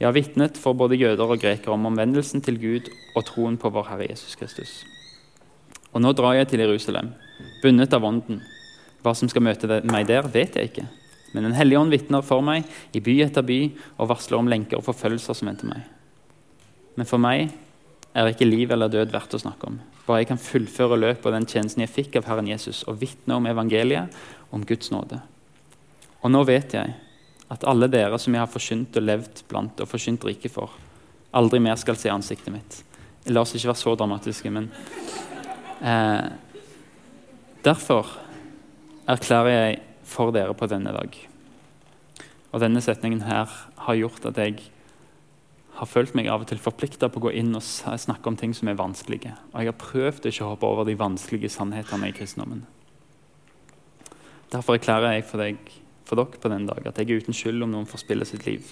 Jeg 0.00 0.08
har 0.08 0.16
vitnet 0.16 0.58
for 0.58 0.74
både 0.74 0.98
jøder 0.98 1.30
og 1.30 1.38
grekere 1.38 1.76
om 1.76 1.86
omvendelsen 1.86 2.42
til 2.42 2.58
Gud 2.58 2.90
og 3.14 3.22
troen 3.30 3.54
på 3.54 3.70
vår 3.70 3.92
Herre 3.92 4.10
Jesus 4.10 4.34
Kristus. 4.34 4.80
Og 5.94 6.02
nå 6.02 6.10
drar 6.18 6.34
jeg 6.34 6.50
til 6.50 6.64
Jerusalem, 6.66 7.14
bundet 7.62 7.94
av 7.94 8.02
Ånden. 8.02 8.42
Hva 9.06 9.14
som 9.14 9.30
skal 9.30 9.46
møte 9.46 9.78
meg 9.86 10.10
der, 10.10 10.26
vet 10.26 10.58
jeg 10.58 10.72
ikke. 10.72 10.88
Men 11.34 11.48
Den 11.48 11.56
hellige 11.58 11.80
ånd 11.80 11.90
vitner 11.90 12.22
for 12.22 12.44
meg 12.46 12.68
i 12.94 13.02
by 13.02 13.18
etter 13.26 13.44
by 13.46 13.58
og 13.98 14.08
varsler 14.12 14.38
om 14.38 14.48
lenker 14.50 14.78
og 14.78 14.86
forfølgelser 14.86 15.36
som 15.36 15.50
venter 15.50 15.70
meg. 15.70 15.82
Men 16.94 17.08
for 17.10 17.18
meg 17.18 17.50
er 18.14 18.30
ikke 18.30 18.46
liv 18.46 18.70
eller 18.70 18.92
død 18.92 19.10
verdt 19.10 19.34
å 19.34 19.42
snakke 19.42 19.66
om. 19.66 19.80
Bare 20.06 20.22
jeg 20.22 20.30
kan 20.30 20.40
fullføre 20.40 21.00
løpet 21.00 21.26
av 21.26 21.34
den 21.34 21.48
tjenesten 21.50 21.82
jeg 21.82 21.90
fikk 21.90 22.18
av 22.20 22.28
Herren 22.28 22.48
Jesus, 22.50 22.84
og 22.86 23.00
vitne 23.00 23.38
om 23.38 23.48
evangeliet, 23.50 24.14
om 24.54 24.62
Guds 24.62 24.92
nåde. 24.94 25.18
Og 26.22 26.30
nå 26.30 26.44
vet 26.46 26.76
jeg 26.76 26.94
at 27.50 27.66
alle 27.68 27.88
dere 27.90 28.18
som 28.20 28.34
jeg 28.34 28.44
har 28.44 28.52
forkynt 28.52 28.96
og 29.00 29.04
levd 29.04 29.42
blant 29.50 29.82
og 29.82 29.90
forkynt 29.90 30.24
riket 30.28 30.54
for, 30.54 30.70
aldri 31.34 31.58
mer 31.60 31.76
skal 31.80 31.98
se 31.98 32.12
ansiktet 32.12 32.54
mitt. 32.54 32.78
La 33.32 33.42
oss 33.42 33.56
ikke 33.56 33.72
være 33.72 33.80
så 33.80 33.96
dramatiske, 33.98 34.52
men 34.52 34.70
eh, 35.82 36.32
Derfor 37.64 38.10
erklærer 39.08 39.54
jeg 39.54 39.76
for 40.14 40.34
dere 40.34 40.54
på 40.56 40.68
denne 40.70 40.94
dag. 40.94 41.16
Og 42.54 42.62
denne 42.62 42.82
setningen 42.84 43.24
her 43.26 43.50
har 43.86 43.98
gjort 43.98 44.26
at 44.30 44.38
jeg 44.38 44.60
har 45.74 45.90
følt 45.90 46.14
meg 46.14 46.28
av 46.30 46.44
og 46.44 46.50
til 46.50 46.60
forplikta 46.62 47.08
på 47.10 47.18
å 47.18 47.24
gå 47.26 47.32
inn 47.40 47.50
og 47.58 47.64
snakke 47.64 48.30
om 48.30 48.38
ting 48.38 48.54
som 48.54 48.70
er 48.70 48.78
vanskelige. 48.78 49.34
Og 49.50 49.58
jeg 49.58 49.72
har 49.72 49.80
prøvd 49.80 50.28
ikke 50.30 50.46
å 50.46 50.52
hoppe 50.52 50.70
over 50.70 50.86
de 50.86 50.94
vanskelige 50.98 51.50
sannhetene 51.50 52.12
i 52.12 52.14
kristendommen. 52.14 52.62
Derfor 54.54 54.78
erklærer 54.78 55.16
jeg 55.16 55.26
for 55.26 55.42
deg 55.42 55.58
for 56.04 56.20
dere 56.20 56.38
på 56.38 56.50
den 56.52 56.66
dag 56.68 56.86
at 56.86 56.98
jeg 57.00 57.10
er 57.10 57.24
uten 57.24 57.34
skyld 57.34 57.64
om 57.64 57.72
noen 57.72 57.88
får 57.90 58.04
spille 58.04 58.28
sitt 58.28 58.44
liv. 58.46 58.68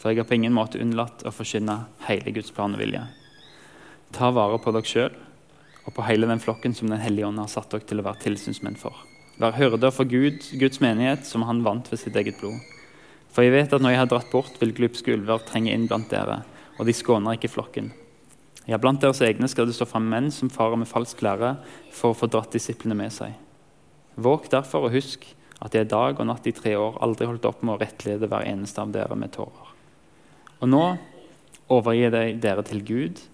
For 0.00 0.08
jeg 0.08 0.22
har 0.22 0.28
på 0.30 0.38
ingen 0.38 0.54
måte 0.56 0.80
unnlatt 0.80 1.26
å 1.28 1.34
forkynne 1.34 1.76
hele 2.06 2.32
Guds 2.32 2.54
plan 2.56 2.72
og 2.72 2.80
vilje. 2.80 3.02
Ta 4.16 4.30
vare 4.32 4.56
på 4.62 4.72
dere 4.72 4.88
sjøl 4.88 5.12
og 5.84 5.92
på 5.96 6.06
hele 6.06 6.28
den 6.30 6.40
flokken 6.40 6.72
som 6.76 6.88
Den 6.88 7.02
hellige 7.02 7.26
ånd 7.26 7.42
har 7.42 7.50
satt 7.52 7.68
dere 7.74 7.84
til 7.84 8.00
å 8.00 8.06
være 8.06 8.22
tilsynsmenn 8.24 8.80
for. 8.80 8.96
Vær 9.40 9.56
hyrder 9.56 9.92
for 9.94 10.04
Gud, 10.04 10.44
Guds 10.60 10.82
menighet, 10.84 11.24
som 11.24 11.46
han 11.48 11.62
vant 11.64 11.86
ved 11.88 12.02
sitt 12.02 12.16
eget 12.20 12.36
blod. 12.42 12.60
For 13.32 13.46
jeg 13.46 13.54
vet 13.54 13.72
at 13.72 13.80
når 13.80 13.94
jeg 13.94 14.00
har 14.02 14.10
dratt 14.10 14.32
bort, 14.32 14.58
vil 14.60 14.74
glupske 14.76 15.14
ulver 15.14 15.40
trenge 15.48 15.72
inn 15.72 15.86
blant 15.88 16.10
dere, 16.12 16.42
og 16.76 16.84
de 16.84 16.92
skåner 16.96 17.38
ikke 17.38 17.48
flokken. 17.48 17.88
Ja, 18.68 18.76
blant 18.76 19.00
deres 19.00 19.22
egne 19.24 19.48
skal 19.48 19.66
det 19.66 19.76
stå 19.78 19.86
fram 19.88 20.10
menn 20.12 20.28
som 20.34 20.52
farer 20.52 20.76
med 20.76 20.90
falsk 20.90 21.22
lære 21.24 21.54
for 21.96 22.12
å 22.12 22.18
få 22.18 22.28
dratt 22.28 22.52
disiplene 22.52 22.98
med 22.98 23.14
seg. 23.16 23.32
Våg 24.20 24.50
derfor 24.52 24.88
og 24.88 24.94
husk 24.94 25.24
at 25.60 25.74
jeg 25.76 25.88
dag 25.88 26.20
og 26.20 26.28
natt 26.28 26.46
i 26.48 26.54
tre 26.56 26.74
år 26.76 27.00
aldri 27.04 27.28
holdt 27.28 27.48
opp 27.48 27.64
med 27.64 27.74
å 27.74 27.80
rettlede 27.80 28.28
hver 28.28 28.44
eneste 28.48 28.82
av 28.82 28.92
dere 28.92 29.16
med 29.16 29.32
tårer. 29.32 29.72
Og 30.60 30.68
nå 30.68 30.84
overgir 31.72 32.12
jeg 32.12 32.40
dere 32.44 32.64
til 32.68 32.84
Gud 32.84 33.24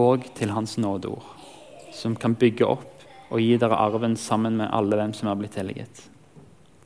og 0.00 0.24
til 0.38 0.54
Hans 0.56 0.78
nådeord, 0.80 1.26
som 1.92 2.16
kan 2.16 2.36
bygge 2.38 2.64
opp 2.64 2.91
og 3.32 3.40
gi 3.40 3.56
dere 3.60 3.78
arven 3.80 4.14
sammen 4.20 4.58
med 4.60 4.70
alle 4.70 4.98
dem 5.00 5.14
som 5.16 5.30
er 5.32 5.38
blitt 5.40 5.56
helliget. 5.56 6.08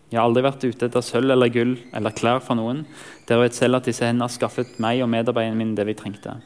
Jeg 0.06 0.20
har 0.20 0.28
aldri 0.28 0.44
vært 0.46 0.62
ute 0.62 0.86
etter 0.86 1.02
sølv 1.02 1.34
eller 1.34 1.50
gull 1.50 1.72
eller 1.96 2.14
klær 2.14 2.38
fra 2.38 2.54
noen. 2.54 2.84
Dere 3.26 3.48
vet 3.48 3.56
selv 3.58 3.80
at 3.80 3.88
disse 3.90 4.06
hendene 4.06 4.28
har 4.28 4.34
skaffet 4.34 4.78
meg 4.82 5.02
og 5.02 5.10
medarbeiderne 5.10 5.58
mine 5.58 5.74
det 5.74 5.88
vi 5.88 5.96
trengte. 5.98 6.36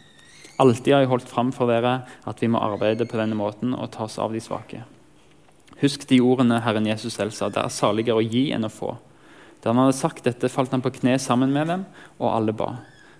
Alltid 0.61 0.95
har 0.95 1.05
jeg 1.05 1.11
holdt 1.13 1.29
fram 1.29 1.53
for 1.53 1.69
dere 1.69 1.99
at 2.29 2.41
vi 2.41 2.49
må 2.49 2.61
arbeide 2.65 3.05
på 3.09 3.21
denne 3.21 3.37
måten 3.37 3.77
og 3.77 3.93
ta 3.93 4.07
oss 4.07 4.17
av 4.21 4.33
de 4.33 4.41
svake. 4.41 4.81
Husk 5.81 6.07
de 6.09 6.21
ordene 6.25 6.61
Herren 6.65 6.89
Jesus 6.89 7.17
selv 7.17 7.37
sa. 7.37 7.49
Det 7.53 7.61
er 7.61 7.73
saligere 7.73 8.21
å 8.21 8.25
gi 8.25 8.49
enn 8.57 8.69
å 8.69 8.73
få. 8.73 8.95
Da 9.61 9.73
han 9.73 9.81
hadde 9.83 9.97
sagt 9.97 10.25
dette, 10.25 10.49
falt 10.53 10.73
han 10.73 10.85
på 10.85 10.93
kne 10.97 11.19
sammen 11.21 11.53
med 11.53 11.69
dem, 11.69 11.85
og 12.17 12.33
alle 12.33 12.57
ba. 12.57 12.75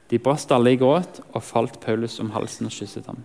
De 0.09 0.21
brast 0.21 0.53
alle 0.53 0.73
i 0.75 0.81
gråt 0.81 1.21
og 1.31 1.45
falt 1.45 1.79
Paulus 1.85 2.19
om 2.21 2.33
halsen 2.35 2.69
og 2.69 2.75
kysset 2.75 3.09
ham. 3.09 3.21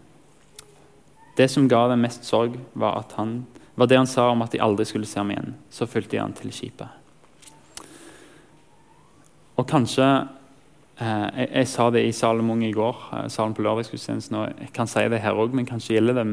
Det 1.36 1.50
som 1.52 1.68
ga 1.68 1.88
dem 1.92 2.02
mest 2.06 2.24
sorg, 2.24 2.56
var, 2.74 3.04
han, 3.18 3.46
var 3.76 3.88
det 3.92 3.98
han 4.00 4.08
sa 4.08 4.30
om 4.32 4.44
at 4.46 4.54
de 4.56 4.62
aldri 4.64 4.86
skulle 4.88 5.08
se 5.10 5.20
ham 5.20 5.34
igjen. 5.34 5.56
Så 5.70 5.88
fulgte 5.88 6.16
de 6.16 6.24
han 6.24 6.36
til 6.38 6.54
skipet. 6.56 6.88
Og 9.56 9.68
kanskje 9.68 10.06
eh, 11.00 11.28
jeg, 11.36 11.50
jeg, 11.50 11.68
sa 11.72 11.90
det 11.92 12.06
i 12.08 12.16
Salomon 12.16 12.64
i 12.64 12.72
går, 12.76 13.04
eh, 13.20 13.28
salen 13.32 13.56
på 13.56 13.64
lørdagsgudstjenesten, 13.68 14.40
og 14.40 14.64
jeg 14.64 14.72
kan 14.76 14.90
si 14.92 15.04
det 15.12 15.22
her 15.24 15.36
òg, 15.40 15.56
men 15.56 15.68
kanskje 15.68 15.98
gjelder 15.98 16.22
det 16.22 16.26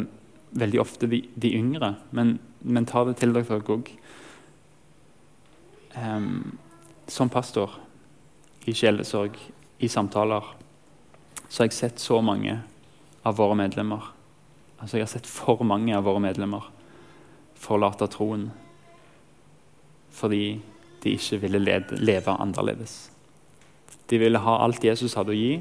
veldig 0.62 0.82
ofte 0.82 1.10
de, 1.10 1.22
de 1.34 1.52
yngre. 1.58 1.94
Men, 2.14 2.36
men, 2.62 2.86
ta 2.86 3.04
det 3.08 3.18
til 3.18 3.34
dere 3.34 3.60
òg. 3.62 3.92
Um, 5.92 6.56
som 7.10 7.28
pastor 7.28 7.74
i 8.64 8.72
sjelesorg, 8.72 9.34
i 9.82 9.88
samtaler, 9.90 10.46
så 11.48 11.62
har 11.62 11.68
jeg 11.68 11.76
sett 11.76 12.00
så 12.00 12.22
mange 12.24 12.60
av 13.26 13.36
våre 13.36 13.58
medlemmer 13.58 14.06
Altså, 14.82 14.98
jeg 14.98 15.06
har 15.06 15.12
sett 15.14 15.30
for 15.30 15.62
mange 15.64 15.94
av 15.96 16.04
våre 16.04 16.20
medlemmer 16.22 16.66
forlate 17.62 18.08
troen 18.10 18.50
fordi 20.12 20.60
de 21.02 21.14
ikke 21.16 21.38
ville 21.40 21.60
leve 21.62 22.34
annerledes. 22.34 23.08
De 24.10 24.18
ville 24.20 24.42
ha 24.44 24.58
alt 24.60 24.84
Jesus 24.84 25.14
hadde 25.16 25.32
å 25.32 25.38
gi, 25.38 25.54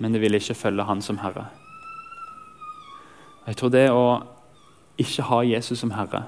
men 0.00 0.14
de 0.14 0.22
ville 0.22 0.40
ikke 0.40 0.56
følge 0.56 0.86
han 0.88 1.02
som 1.04 1.18
herre. 1.20 1.44
Jeg 3.44 3.58
tror 3.60 3.74
det 3.74 3.84
å 3.92 4.06
ikke 4.98 5.26
ha 5.28 5.42
Jesus 5.46 5.82
som 5.82 5.92
herre 5.94 6.24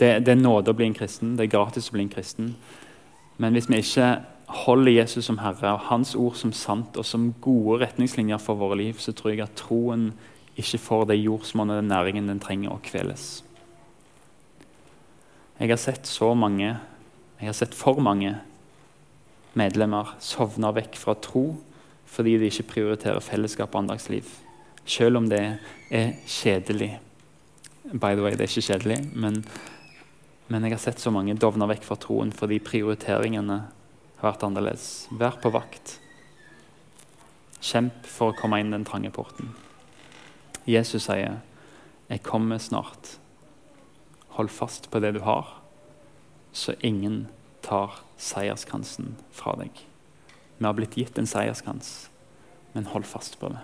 det, 0.00 0.24
det, 0.24 0.32
er 0.32 0.40
nåde 0.40 0.72
å 0.72 0.76
bli 0.76 0.86
en 0.88 0.96
kristen, 0.96 1.34
det 1.36 1.46
er 1.46 1.52
gratis 1.52 1.90
å 1.90 1.94
bli 1.94 2.06
en 2.06 2.12
kristen. 2.12 2.54
Men 3.36 3.52
hvis 3.52 3.68
vi 3.68 3.82
ikke 3.82 4.08
holder 4.64 4.94
Jesus 4.94 5.28
som 5.28 5.38
herre 5.42 5.74
og 5.76 5.86
hans 5.90 6.14
ord 6.16 6.38
som 6.40 6.54
sant 6.56 6.96
og 6.96 7.04
som 7.06 7.30
gode 7.44 7.82
retningslinjer 7.84 8.40
for 8.40 8.56
våre 8.60 8.78
liv, 8.80 8.96
så 8.98 9.12
tror 9.12 9.34
jeg 9.34 9.44
at 9.44 9.58
troen 9.60 10.10
ikke 10.62 10.82
får 10.82 11.08
det 11.10 11.20
jordsmonnet 11.20 11.80
den 11.80 11.90
næringen 11.90 12.28
den 12.30 12.42
trenger, 12.42 12.74
å 12.74 12.84
kveles. 12.84 13.42
Jeg 15.60 15.68
har 15.68 15.80
sett 15.80 16.08
så 16.08 16.30
mange, 16.32 16.70
jeg 17.40 17.48
har 17.50 17.56
sett 17.56 17.76
for 17.76 18.00
mange 18.00 18.32
medlemmer 19.58 20.14
sovne 20.22 20.70
vekk 20.76 20.96
fra 20.96 21.16
tro 21.20 21.44
fordi 22.10 22.38
de 22.40 22.48
ikke 22.50 22.70
prioriterer 22.72 23.22
fellesskap 23.22 23.74
og 23.74 23.84
andagsliv. 23.84 24.26
Selv 24.88 25.20
om 25.20 25.28
det 25.30 25.42
er 25.94 26.14
kjedelig. 26.26 26.96
By 27.92 28.16
the 28.16 28.24
way, 28.24 28.34
det 28.34 28.46
er 28.46 28.50
ikke 28.50 28.66
kjedelig, 28.66 28.98
men, 29.14 29.44
men 30.48 30.66
jeg 30.66 30.74
har 30.74 30.82
sett 30.82 31.02
så 31.02 31.12
mange 31.14 31.36
dovne 31.38 31.68
vekk 31.70 31.86
fra 31.86 32.00
troen 32.02 32.32
fordi 32.34 32.58
prioriteringene 32.64 33.60
har 34.20 34.32
vært 34.32 34.46
annerledes. 34.48 35.06
Vær 35.12 35.38
på 35.42 35.52
vakt. 35.54 35.98
Kjemp 37.60 38.08
for 38.08 38.32
å 38.32 38.38
komme 38.40 38.58
inn 38.60 38.72
den 38.74 38.88
trange 38.88 39.12
porten. 39.14 39.52
Jesus 40.70 41.02
sier, 41.02 41.40
'Jeg 42.08 42.22
kommer 42.22 42.58
snart'. 42.58 43.18
Hold 44.28 44.48
fast 44.48 44.90
på 44.90 45.00
det 45.00 45.14
du 45.14 45.20
har, 45.20 45.60
så 46.52 46.74
ingen 46.80 47.28
tar 47.62 48.00
seierskransen 48.18 49.16
fra 49.32 49.54
deg. 49.56 49.70
Vi 50.58 50.64
har 50.64 50.74
blitt 50.74 50.96
gitt 50.96 51.18
en 51.18 51.26
seierskrans, 51.26 52.10
men 52.74 52.84
hold 52.84 53.04
fast 53.04 53.38
på 53.40 53.48
det. 53.48 53.60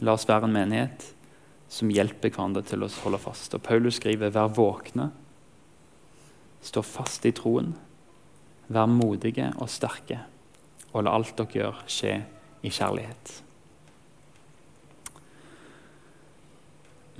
La 0.00 0.12
oss 0.12 0.28
være 0.28 0.44
en 0.44 0.52
menighet 0.52 1.14
som 1.72 1.90
hjelper 1.92 2.30
hverandre 2.30 2.64
til 2.66 2.82
å 2.84 2.90
holde 3.04 3.20
fast. 3.22 3.54
Og 3.54 3.62
Paulus 3.62 4.00
skriver 4.00 4.30
'vær 4.30 4.54
våkne', 4.54 5.10
stå 6.62 6.82
fast 6.82 7.26
i 7.26 7.32
troen, 7.32 7.74
vær 8.68 8.86
modige 8.86 9.52
og 9.58 9.68
sterke, 9.68 10.20
og 10.92 11.04
la 11.04 11.14
alt 11.14 11.36
dere 11.36 11.46
gjør, 11.46 11.82
skje 11.86 12.24
i 12.62 12.68
kjærlighet. 12.68 13.42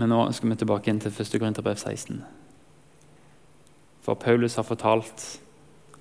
Men 0.00 0.12
nå 0.12 0.24
skal 0.32 0.52
vi 0.52 0.58
tilbake 0.62 0.90
inn 0.90 1.00
til 1.02 1.12
1. 1.12 1.36
Korinterbrev 1.38 1.76
16. 1.76 2.22
For 4.02 4.18
Paulus 4.18 4.56
har 4.58 4.66
fortalt 4.66 5.24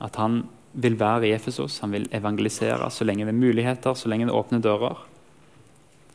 at 0.02 0.18
han 0.18 0.44
vil 0.74 0.96
være 1.00 1.28
i 1.28 1.34
Efesos, 1.36 1.80
han 1.84 1.92
vil 1.92 2.08
evangelisere 2.16 2.88
så 2.92 3.06
lenge 3.06 3.26
det 3.28 3.34
er 3.34 3.42
muligheter, 3.42 3.94
så 3.94 4.10
lenge 4.10 4.26
det 4.30 4.36
åpner 4.36 4.64
dører. 4.64 5.04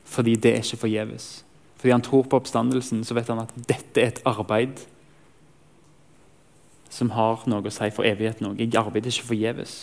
Fordi 0.05 0.35
det 0.35 0.53
er 0.53 0.65
ikke 0.65 0.85
forgjeves. 0.87 1.45
Fordi 1.77 1.93
han 1.93 2.03
tror 2.03 2.23
på 2.23 2.37
oppstandelsen, 2.41 3.05
så 3.05 3.15
vet 3.15 3.29
han 3.29 3.43
at 3.45 3.53
dette 3.69 4.01
er 4.01 4.15
et 4.15 4.23
arbeid 4.25 4.87
som 6.91 7.13
har 7.13 7.45
noe 7.51 7.67
å 7.67 7.75
si 7.75 7.91
for 7.93 8.09
evigheten 8.09 8.49
òg. 8.49 8.63
Jeg 8.63 8.79
arbeider 8.81 9.13
ikke 9.13 9.35
forgjeves. 9.35 9.75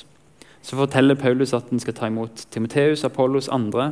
Så 0.63 0.79
forteller 0.79 1.19
Paulus 1.19 1.53
at 1.53 1.69
han 1.69 1.81
skal 1.83 1.93
ta 1.93 2.09
imot 2.09 2.47
Timoteus, 2.51 3.03
Apollos, 3.03 3.51
andre, 3.51 3.91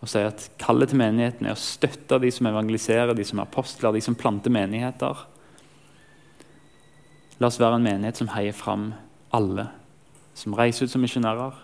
og 0.00 0.08
sier 0.08 0.30
at 0.30 0.46
kallet 0.60 0.90
til 0.90 1.00
menigheten 1.00 1.46
er 1.46 1.56
å 1.56 1.60
støtte 1.60 2.18
de 2.22 2.30
som 2.32 2.48
evangeliserer, 2.48 3.12
de 3.16 3.26
som 3.26 3.40
er 3.40 3.48
apostler, 3.48 3.92
de 3.92 4.00
som 4.04 4.16
planter 4.16 4.52
menigheter. 4.52 5.26
La 7.40 7.50
oss 7.50 7.60
være 7.60 7.76
en 7.76 7.84
menighet 7.84 8.20
som 8.20 8.32
heier 8.32 8.56
fram 8.56 8.90
alle. 9.36 9.68
Som 10.36 10.56
reiser 10.56 10.88
ut 10.88 10.94
som 10.94 11.04
misjonærer, 11.04 11.56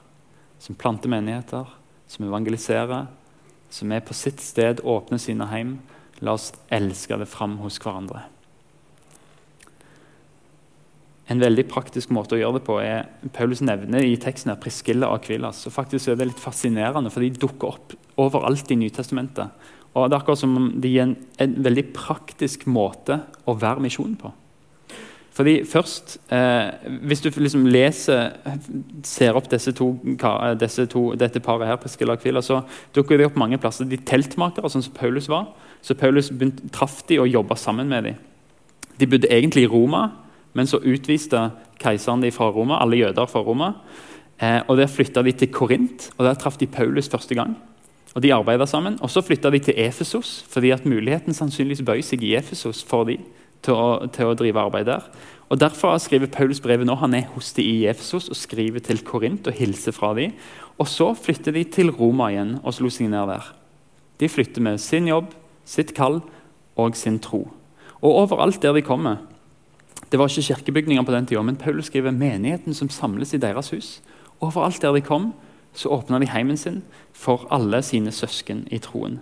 som 0.61 0.77
planter 0.77 1.13
menigheter, 1.13 1.69
som 2.13 2.29
evangeliserer, 2.29 3.09
som 3.73 3.93
er 3.93 4.05
på 4.05 4.15
sitt 4.17 4.45
sted, 4.45 4.85
åpner 4.85 5.21
sine 5.21 5.49
hjem. 5.51 5.79
La 6.21 6.37
oss 6.37 6.53
elske 6.73 7.17
det 7.21 7.29
fram 7.29 7.57
hos 7.65 7.81
hverandre. 7.81 8.27
En 11.27 11.43
veldig 11.43 11.65
praktisk 11.67 12.13
måte 12.15 12.37
å 12.37 12.39
gjøre 12.39 12.61
det 12.61 12.67
på 12.69 12.79
er 12.79 13.09
Paulus 13.35 13.63
nevner 13.65 14.05
i 14.07 14.15
teksten 14.23 14.53
her 14.53 14.61
Priskilla 14.63 15.09
og 15.11 15.21
Akvilas. 15.21 15.65
og 15.67 15.75
faktisk 15.75 16.09
er 16.09 16.21
det 16.21 16.29
litt 16.31 16.43
fascinerende, 16.43 17.11
for 17.11 17.21
De 17.21 17.31
dukker 17.31 17.69
opp 17.75 17.95
overalt 18.17 18.71
i 18.71 18.79
Nytestamentet. 18.79 19.51
Og 19.95 20.11
Det 20.11 20.15
er 20.15 20.21
akkurat 20.21 20.39
som 20.39 20.73
de 20.81 20.89
gir 20.89 21.03
en, 21.03 21.17
en 21.39 21.55
veldig 21.65 21.93
praktisk 21.97 22.67
måte 22.67 23.23
å 23.47 23.57
være 23.59 23.81
misjon 23.81 24.15
på. 24.21 24.33
Fordi 25.37 25.65
først, 25.65 26.19
eh, 26.31 26.71
Hvis 27.03 27.21
du 27.21 27.31
liksom 27.31 27.67
leser, 27.67 28.33
ser 29.03 29.37
opp 29.37 29.51
disse 29.51 29.73
to, 29.73 29.99
disse 30.61 30.87
to, 30.87 31.15
dette 31.15 31.41
paret 31.41 31.67
her, 31.67 31.77
Priskilla 31.77 32.13
og 32.13 32.19
Akvila, 32.19 32.41
så 32.41 32.63
dukker 32.95 33.19
de 33.19 33.27
opp 33.27 33.37
mange 33.37 33.59
plasser. 33.59 33.85
De 33.85 33.97
teltmakere, 33.97 34.71
sånn 34.71 34.83
som 34.83 34.93
Paulus 34.93 35.29
var. 35.29 35.49
Så 35.83 35.95
Paulus 35.95 36.31
begynt, 36.31 36.73
traff 36.73 37.03
de 37.07 37.19
og 37.19 37.29
jobba 37.29 37.55
sammen 37.55 37.89
med 37.89 38.05
dem. 38.05 38.15
De 38.99 39.07
bodde 39.07 39.29
egentlig 39.29 39.65
i 39.65 39.69
Roma. 39.69 40.13
Men 40.57 40.69
så 40.69 40.81
utviste 40.81 41.51
keiseren 41.83 42.25
de 42.25 42.33
fra 42.33 42.49
Roma, 42.51 42.81
alle 42.81 43.03
jøder 43.03 43.29
fra 43.29 43.43
Roma. 43.45 43.75
Eh, 44.41 44.61
og 44.69 44.77
Der 44.77 44.89
flytta 44.89 45.23
de 45.23 45.33
til 45.33 45.53
Korint, 45.53 46.11
og 46.17 46.25
der 46.25 46.35
traff 46.35 46.57
de 46.57 46.67
Paulus 46.67 47.09
første 47.09 47.35
gang. 47.35 47.57
Og 48.15 48.23
De 48.23 48.33
arbeida 48.35 48.67
sammen. 48.67 48.99
Og 49.03 49.11
Så 49.11 49.21
flytta 49.21 49.51
de 49.51 49.59
til 49.59 49.75
Efesos, 49.77 50.45
fordi 50.49 50.71
at 50.71 50.87
muligheten 50.87 51.35
sannsynligvis 51.35 51.85
bøy 51.85 52.01
seg 52.01 52.23
i 52.23 52.37
Efesos 52.37 52.85
for 52.85 53.05
de 53.05 53.19
til 53.63 53.75
å, 53.75 54.07
til 54.13 54.31
å 54.31 54.37
drive 54.37 54.61
arbeid 54.61 54.87
der. 54.87 55.05
Og 55.51 55.61
Derfor 55.61 55.99
skriver 55.99 56.33
Paulus 56.33 56.61
brevet 56.61 56.87
nå. 56.87 56.97
Han 56.99 57.15
er 57.15 57.29
hos 57.35 57.53
de 57.53 57.63
i 57.63 57.87
Efesos 57.87 58.29
og 58.29 58.37
skriver 58.37 58.81
til 58.81 59.05
Korint 59.05 59.47
og 59.47 59.55
hilser 59.55 59.93
fra 59.93 60.15
dem. 60.15 60.33
Og 60.79 60.89
Så 60.89 61.13
flytter 61.15 61.53
de 61.53 61.65
til 61.65 61.91
Roma 61.91 62.31
igjen 62.33 62.59
og 62.63 62.75
slo 62.75 62.91
seg 62.91 63.11
ned 63.13 63.29
der. 63.31 63.53
De 64.21 64.29
flytter 64.29 64.65
med 64.65 64.81
sin 64.81 65.09
jobb, 65.09 65.35
sitt 65.65 65.95
kall 65.95 66.23
og 66.77 66.97
sin 66.97 67.21
tro. 67.21 67.47
Og 68.01 68.23
overalt 68.25 68.63
der 68.63 68.73
de 68.73 68.83
kommer, 68.83 69.21
det 70.11 70.19
var 70.21 70.31
ikke 70.31 70.55
kirkebygninger 70.55 71.03
på 71.03 71.13
den 71.13 71.27
tida, 71.27 71.43
men 71.43 71.59
Paul 71.59 71.83
skriver 71.83 72.15
menigheten 72.15 72.75
som 72.75 72.91
samles 72.93 73.35
i 73.35 73.43
deres 73.43 73.73
hus. 73.75 74.01
Overalt 74.41 74.83
der 74.83 74.95
de 74.95 75.03
kom, 75.03 75.33
så 75.75 75.91
åpna 75.93 76.19
de 76.19 76.29
heimen 76.31 76.57
sin 76.57 76.83
for 77.13 77.47
alle 77.51 77.83
sine 77.83 78.13
søsken 78.13 78.67
i 78.71 78.79
troen. 78.79 79.19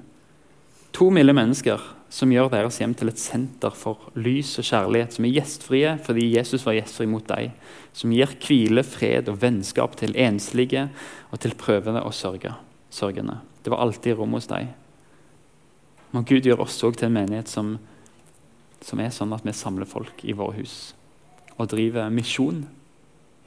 To 0.94 1.08
milde 1.10 1.34
mennesker 1.34 1.80
som 2.14 2.30
gjør 2.30 2.52
deres 2.52 2.76
hjem 2.78 2.92
til 2.94 3.10
et 3.10 3.18
senter 3.18 3.74
for 3.74 4.12
lys 4.14 4.52
og 4.60 4.66
kjærlighet, 4.68 5.16
som 5.16 5.26
er 5.26 5.34
gjestfrie 5.34 5.96
fordi 6.04 6.28
Jesus 6.36 6.62
var 6.66 6.76
gjestfri 6.76 7.08
mot 7.10 7.26
deg, 7.26 7.50
som 7.96 8.12
gir 8.14 8.36
hvile, 8.44 8.84
fred 8.86 9.30
og 9.32 9.40
vennskap 9.42 9.96
til 9.98 10.14
enslige 10.14 10.86
og 11.32 11.42
til 11.42 11.56
prøvende 11.58 12.04
og 12.04 12.14
sørgende. 12.14 13.40
Det 13.64 13.72
var 13.72 13.82
alltid 13.82 14.20
rom 14.20 14.36
hos 14.36 14.46
deg. 14.50 14.70
Må 16.14 16.22
Gud 16.22 16.46
gjøre 16.46 16.62
oss 16.62 16.78
òg 16.86 17.00
til 17.00 17.08
en 17.08 17.16
menighet 17.16 17.50
som 17.50 17.74
som 18.84 19.00
er 19.00 19.12
sånn 19.14 19.32
at 19.34 19.44
vi 19.46 19.54
samler 19.56 19.88
folk 19.88 20.24
i 20.24 20.36
våre 20.36 20.58
hus 20.60 20.94
og 21.54 21.70
driver 21.70 22.10
misjon. 22.10 22.64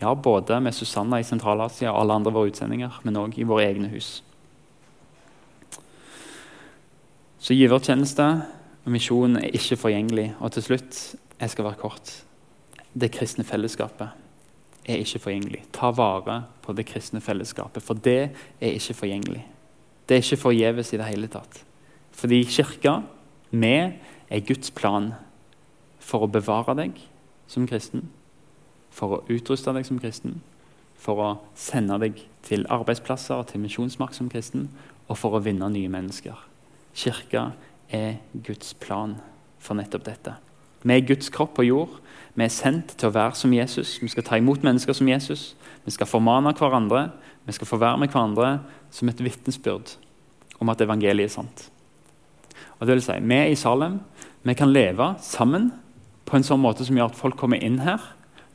Ja, 0.01 0.13
både 0.13 0.59
med 0.63 0.75
Susanna 0.75 1.19
i 1.19 1.25
Sentral-Asia 1.27 1.91
og 1.91 2.01
alle 2.01 2.15
andre 2.19 2.33
våre 2.33 2.51
utsendinger, 2.51 3.01
men 3.03 3.17
òg 3.19 3.35
i 3.37 3.47
våre 3.47 3.65
egne 3.67 3.89
hus. 3.91 4.21
Så 7.41 7.57
givertjeneste 7.57 8.27
og 8.85 8.93
misjon 8.93 9.37
er 9.41 9.51
ikke 9.57 9.79
forgjengelig. 9.81 10.29
Og 10.39 10.53
til 10.55 10.65
slutt, 10.69 11.01
jeg 11.41 11.53
skal 11.53 11.67
være 11.67 11.81
kort, 11.81 12.13
det 12.97 13.11
kristne 13.13 13.45
fellesskapet 13.45 14.23
er 14.87 15.03
ikke 15.03 15.21
forgjengelig. 15.25 15.65
Ta 15.75 15.91
vare 15.91 16.41
på 16.63 16.73
det 16.77 16.87
kristne 16.87 17.21
fellesskapet, 17.21 17.83
for 17.83 17.99
det 17.99 18.29
er 18.61 18.77
ikke 18.77 18.95
forgjengelig. 19.01 19.43
Det 20.07 20.15
er 20.15 20.23
ikke 20.23 20.43
forgjeves 20.45 20.93
i 20.93 20.99
det 21.01 21.09
hele 21.09 21.27
tatt. 21.31 21.61
Fordi 22.15 22.39
kirka, 22.47 23.01
vi, 23.51 23.75
er 24.27 24.43
Guds 24.47 24.71
plan 24.71 25.11
for 26.07 26.23
å 26.23 26.31
bevare 26.31 26.75
deg 26.77 27.01
som 27.51 27.67
kristen, 27.67 28.07
for 28.91 29.17
å 29.17 29.23
utruste 29.31 29.73
deg 29.75 29.87
som 29.87 29.99
kristen, 29.99 30.39
for 30.97 31.21
å 31.21 31.29
sende 31.57 31.99
deg 32.01 32.23
til 32.47 32.65
arbeidsplasser 32.73 33.37
og 33.37 33.49
til 33.51 33.61
misjonsmark 33.63 34.15
som 34.15 34.31
kristen, 34.31 34.69
og 35.07 35.19
for 35.19 35.37
å 35.37 35.43
vinne 35.43 35.69
nye 35.71 35.91
mennesker. 35.91 36.35
Kirka 36.97 37.51
er 37.93 38.17
Guds 38.33 38.73
plan 38.73 39.17
for 39.59 39.77
nettopp 39.77 40.07
dette. 40.07 40.33
Vi 40.83 40.95
er 40.95 41.05
Guds 41.07 41.29
kropp 41.33 41.55
på 41.57 41.67
jord. 41.67 41.93
Vi 42.37 42.45
er 42.45 42.53
sendt 42.53 42.95
til 42.97 43.09
å 43.09 43.15
være 43.15 43.37
som 43.37 43.53
Jesus. 43.53 43.95
Vi 44.01 44.09
skal 44.11 44.25
ta 44.27 44.39
imot 44.39 44.65
mennesker 44.65 44.95
som 44.95 45.07
Jesus. 45.09 45.53
Vi 45.85 45.93
skal 45.95 46.09
formane 46.09 46.53
hverandre. 46.55 47.07
Vi 47.47 47.55
skal 47.55 47.69
få 47.69 47.79
være 47.81 48.01
med 48.01 48.11
hverandre 48.11 48.59
som 48.93 49.09
et 49.09 49.23
vitnesbyrd 49.23 49.95
om 50.61 50.71
at 50.73 50.81
evangeliet 50.83 51.29
er 51.29 51.33
sant. 51.33 51.67
Og 52.77 52.87
det 52.87 52.97
vil 52.97 53.05
si, 53.05 53.17
Vi 53.21 53.39
i 53.51 53.55
Salem 53.55 53.99
vi 54.47 54.55
kan 54.55 54.71
leve 54.71 55.15
sammen 55.19 55.71
på 56.27 56.35
en 56.35 56.45
sånn 56.45 56.61
måte 56.61 56.85
som 56.85 56.97
gjør 56.97 57.13
at 57.13 57.17
folk 57.17 57.37
kommer 57.39 57.61
inn 57.63 57.79
her, 57.85 58.03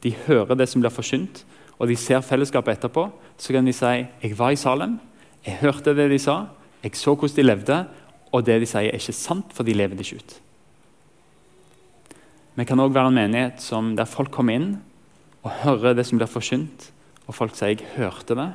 de 0.04 0.12
hører 0.26 0.58
det 0.58 0.68
som 0.68 0.82
blir 0.82 0.92
forsynt, 0.92 1.44
og 1.80 1.88
de 1.88 1.96
ser 1.98 2.22
fellesskapet 2.26 2.76
etterpå, 2.76 3.08
så 3.40 3.54
kan 3.54 3.66
de 3.66 3.74
si 3.74 3.92
jeg 4.22 4.36
var 4.38 4.52
i 4.52 4.60
Salem, 4.60 4.98
jeg 5.42 5.58
hørte 5.62 5.94
det 5.96 6.10
de 6.12 6.20
sa, 6.20 6.44
jeg 6.82 6.98
så 6.98 7.14
hvordan 7.16 7.38
de 7.38 7.46
levde, 7.46 7.78
og 8.32 8.44
det 8.46 8.60
de 8.62 8.68
sier, 8.68 8.90
er 8.90 9.00
ikke 9.00 9.16
sant, 9.16 9.52
for 9.54 9.66
de 9.66 9.74
lever 9.76 9.98
det 9.98 10.06
ikke 10.06 10.22
ut. 10.22 10.34
Vi 12.52 12.66
kan 12.68 12.80
òg 12.84 12.92
være 12.92 13.08
en 13.10 13.16
menighet 13.16 13.62
som, 13.64 13.94
der 13.96 14.08
folk 14.08 14.32
kommer 14.34 14.58
inn 14.58 14.74
og 15.42 15.62
hører 15.64 15.96
det 15.96 16.04
som 16.06 16.20
blir 16.20 16.30
forsynt, 16.30 16.90
og 17.26 17.34
folk 17.34 17.54
sier 17.56 17.76
'jeg 17.76 17.86
hørte 17.96 18.34
det', 18.34 18.52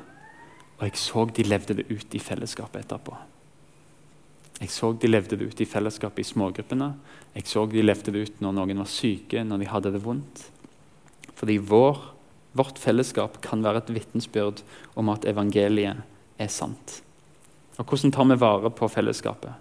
og 0.78 0.84
jeg 0.84 0.98
så 0.98 1.26
de 1.26 1.44
levde 1.44 1.74
det 1.74 1.92
ut 1.92 2.14
i 2.14 2.20
fellesskapet 2.20 2.86
etterpå. 2.86 3.18
Jeg 4.58 4.72
så 4.74 4.92
de 4.98 5.10
levde 5.10 5.38
det 5.38 5.52
ut 5.52 5.62
i 5.62 5.68
fellesskapet 5.70 6.24
i 6.24 6.30
smågruppene. 6.32 6.92
Jeg 7.38 7.46
så 7.50 7.66
de 7.70 7.84
levde 7.84 8.14
det 8.14 8.24
ut 8.26 8.40
når 8.42 8.56
noen 8.58 8.82
var 8.82 8.90
syke, 8.90 9.44
når 9.46 9.62
de 9.62 9.70
hadde 9.70 9.92
det 9.94 10.02
vondt. 10.02 10.48
Fordi 11.38 11.60
vår, 11.62 12.00
vårt 12.58 12.82
fellesskap 12.82 13.38
kan 13.44 13.62
være 13.66 13.84
et 13.84 13.94
vitnesbyrd 14.00 14.64
om 14.98 15.14
at 15.14 15.28
evangeliet 15.30 16.02
er 16.42 16.50
sant. 16.50 17.02
Og 17.78 17.86
Hvordan 17.86 18.14
tar 18.14 18.26
vi 18.32 18.40
vare 18.42 18.74
på 18.74 18.90
fellesskapet? 18.90 19.54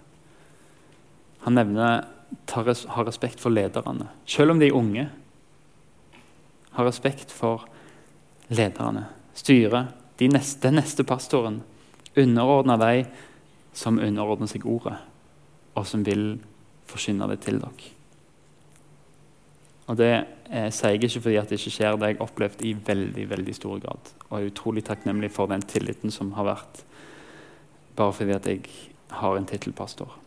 Han 1.45 1.53
nevner 1.53 2.07
ha 2.51 3.03
respekt 3.05 3.39
for 3.39 3.53
lederne, 3.53 4.09
selv 4.25 4.51
om 4.51 4.59
de 4.59 4.67
er 4.67 4.75
unge. 4.75 5.05
Ha 6.75 6.85
respekt 6.85 7.31
for 7.31 7.67
lederne, 8.49 9.05
styret, 9.37 9.93
de 10.17 10.27
neste, 10.33 10.65
den 10.65 10.79
neste 10.81 11.05
pastoren. 11.05 11.61
Underordne 12.17 12.77
dem 12.81 13.11
som 13.77 13.99
underordner 14.01 14.49
seg 14.49 14.65
ordet, 14.65 14.95
og 15.77 15.85
som 15.85 16.03
vil 16.05 16.39
forkynne 16.89 17.27
det 17.29 17.41
til 17.45 17.61
dere. 17.61 17.93
Og 19.87 19.95
Det 19.95 20.09
eh, 20.11 20.67
sier 20.73 20.95
jeg 20.95 21.05
ikke 21.05 21.21
fordi 21.23 21.37
at 21.39 21.51
det 21.51 21.59
ikke 21.61 21.75
skjer, 21.77 21.95
det 21.95 22.03
har 22.03 22.13
jeg 22.15 22.23
opplevd 22.25 22.63
i 22.67 22.73
veldig 22.89 23.27
veldig 23.29 23.55
stor 23.55 23.79
grad. 23.83 24.09
Og 24.27 24.33
jeg 24.33 24.47
er 24.47 24.51
utrolig 24.51 24.83
takknemlig 24.87 25.29
for 25.31 25.47
den 25.51 25.63
tilliten 25.63 26.11
som 26.11 26.33
har 26.35 26.49
vært, 26.49 26.81
bare 27.95 28.15
fordi 28.17 28.35
at 28.35 28.49
jeg 28.49 28.65
har 29.21 29.37
en 29.37 29.47
tittelpastor. 29.47 30.17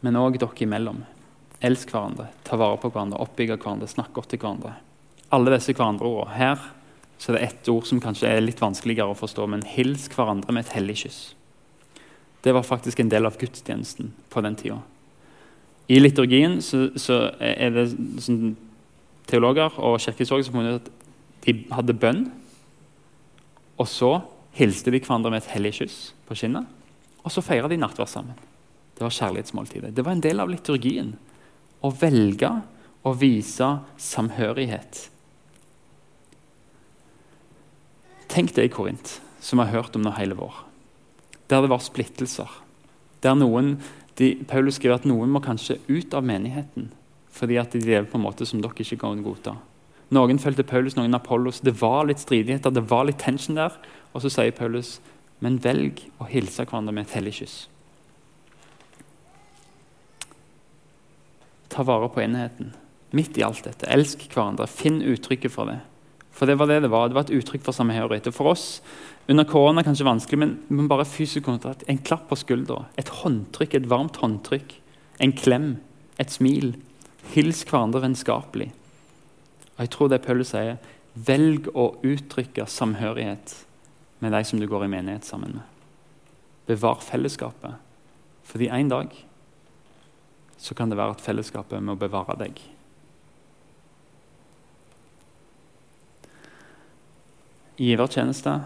Men 0.00 0.16
òg 0.16 0.38
dere 0.40 0.64
imellom. 0.64 1.02
Elsk 1.66 1.90
hverandre, 1.92 2.30
ta 2.44 2.56
vare 2.60 2.78
på 2.80 2.92
hverandre, 2.92 3.20
oppbygge 3.20 3.58
hverandre, 3.58 3.88
snakk 3.90 4.12
godt 4.16 4.30
til 4.32 4.40
hverandre. 4.40 4.74
Alle 5.34 5.56
disse 5.56 5.74
hverandreordene 5.74 6.36
her 6.36 6.66
så 7.18 7.32
det 7.32 7.40
er 7.40 7.48
ett 7.48 7.68
ord 7.72 7.86
som 7.88 8.00
kanskje 8.02 8.28
er 8.28 8.44
litt 8.44 8.60
vanskeligere 8.60 9.14
å 9.14 9.18
forstå, 9.18 9.46
men 9.48 9.64
hils 9.66 10.08
hverandre 10.12 10.52
med 10.52 10.66
et 10.66 10.74
hellig 10.76 10.98
kyss. 11.04 11.20
Det 12.44 12.52
var 12.54 12.66
faktisk 12.66 13.00
en 13.00 13.10
del 13.10 13.26
av 13.26 13.38
gudstjenesten 13.40 14.12
på 14.30 14.42
den 14.44 14.58
tida. 14.58 14.78
I 15.88 15.98
liturgien 16.00 16.60
så, 16.62 16.88
så 16.98 17.30
er 17.40 17.72
det 17.74 17.86
sånn, 18.22 18.56
teologer 19.26 19.74
og 19.82 19.98
kirkehistorikere 20.02 20.46
som 20.46 20.58
funnet 20.58 20.80
at 20.80 21.46
de 21.46 21.54
hadde 21.74 21.96
bønn, 21.98 22.26
og 23.76 23.88
så 23.90 24.12
hilste 24.56 24.92
de 24.92 25.00
hverandre 25.02 25.32
med 25.32 25.42
et 25.42 25.52
hellig 25.54 25.74
kyss 25.80 25.98
på 26.28 26.36
kinnet, 26.38 26.68
og 27.26 27.32
så 27.34 27.42
feira 27.42 27.70
de 27.70 27.78
nattverd 27.80 28.10
sammen. 28.10 28.38
Det 28.96 29.04
var 29.04 29.12
kjærlighetsmåltidet. 29.12 29.92
Det 29.92 30.04
var 30.04 30.14
en 30.16 30.24
del 30.24 30.40
av 30.40 30.48
liturgien. 30.48 31.10
Å 31.84 31.90
velge 31.92 32.48
å 33.06 33.12
vise 33.18 33.66
samhørighet 34.00 35.02
Tenk 38.32 38.54
deg 38.56 38.72
Korint, 38.74 39.20
som 39.40 39.60
vi 39.60 39.66
har 39.66 39.82
hørt 39.82 39.96
om 39.96 40.04
nå 40.04 40.12
hele 40.16 40.36
vår. 40.38 40.64
Der 41.50 41.62
det 41.62 41.70
var 41.70 41.82
splittelser. 41.84 42.50
Der 43.22 43.36
noen, 43.38 43.76
de, 44.18 44.34
Paulus 44.48 44.80
skriver 44.80 44.98
at 44.98 45.08
noen 45.08 45.30
må 45.32 45.42
kanskje 45.44 45.78
ut 45.88 46.14
av 46.16 46.26
menigheten 46.26 46.92
fordi 47.36 47.58
at 47.60 47.74
de 47.74 47.82
lever 47.84 48.06
på 48.08 48.16
en 48.16 48.24
måte 48.24 48.46
som 48.48 48.62
dere 48.64 48.80
ikke 48.80 48.96
kan 49.02 49.18
godta. 49.20 49.58
Noen 50.16 50.38
fulgte 50.40 50.64
Paulus, 50.64 50.94
noen 50.96 51.12
Apollos. 51.18 51.58
Det 51.60 51.74
var 51.82 52.06
litt 52.08 52.22
stridigheter, 52.22 52.72
det 52.72 52.86
var 52.88 53.04
litt 53.04 53.18
tension 53.20 53.58
der. 53.58 53.74
Og 54.14 54.22
så 54.24 54.30
sier 54.32 54.54
Paulus, 54.56 54.94
men 55.44 55.58
velg 55.60 56.00
å 56.16 56.30
hilse 56.30 56.64
hverandre 56.64 56.94
med 56.96 57.04
et 57.04 57.16
hellig 57.18 57.34
kyss. 57.42 57.56
Ta 61.68 61.84
vare 61.84 62.08
på 62.08 62.22
enheten 62.24 62.72
midt 63.16 63.38
i 63.38 63.44
alt 63.44 63.64
dette. 63.66 63.88
Elsk 63.92 64.26
hverandre. 64.32 64.68
Finn 64.70 65.02
uttrykket 65.04 65.52
for 65.52 65.70
det. 65.70 65.80
For 66.36 66.48
det 66.48 66.58
var 66.60 66.68
det 66.68 66.82
det 66.84 66.92
var. 66.92 67.08
Det 67.08 67.16
var 67.16 67.26
et 67.26 67.36
uttrykk 67.38 67.64
for 67.64 67.76
samhørighet. 67.76 68.28
Og 68.28 68.36
for 68.36 68.52
oss 68.52 68.66
under 69.28 69.46
korona 69.48 69.82
kanskje 69.82 70.06
vanskelig, 70.06 70.38
men, 70.38 70.56
men 70.68 70.88
bare 70.90 71.08
fysisk 71.08 71.46
kontakt. 71.48 71.84
En 71.88 71.98
klapp 71.98 72.28
på 72.30 72.38
skuldra, 72.38 72.84
et 73.00 73.08
håndtrykk, 73.22 73.74
et 73.74 73.88
varmt 73.90 74.20
håndtrykk, 74.20 74.76
en 75.24 75.32
klem, 75.34 75.70
et 76.20 76.32
smil. 76.32 76.74
Hils 77.32 77.64
hverandre 77.66 78.04
vennskapelig. 78.04 78.68
Og 79.76 79.80
jeg 79.82 79.92
tror 79.96 80.12
det 80.12 80.22
Paulus 80.24 80.52
sier, 80.52 80.76
velg 81.16 81.70
å 81.72 81.94
uttrykke 82.04 82.68
samhørighet 82.68 83.56
med 84.20 84.36
de 84.36 84.44
som 84.44 84.60
du 84.60 84.68
går 84.68 84.86
i 84.86 84.92
menighet 84.92 85.26
sammen 85.26 85.56
med. 85.58 85.64
Bevar 86.68 87.00
fellesskapet, 87.04 87.80
fordi 88.46 88.68
en 88.74 88.92
dag 88.92 89.12
så 90.60 90.74
kan 90.74 90.90
det 90.90 90.98
være 90.98 91.16
at 91.16 91.22
fellesskapet 91.24 91.82
må 91.84 91.96
bevare 92.00 92.36
deg. 92.40 92.60
Givertjeneste, 97.76 98.60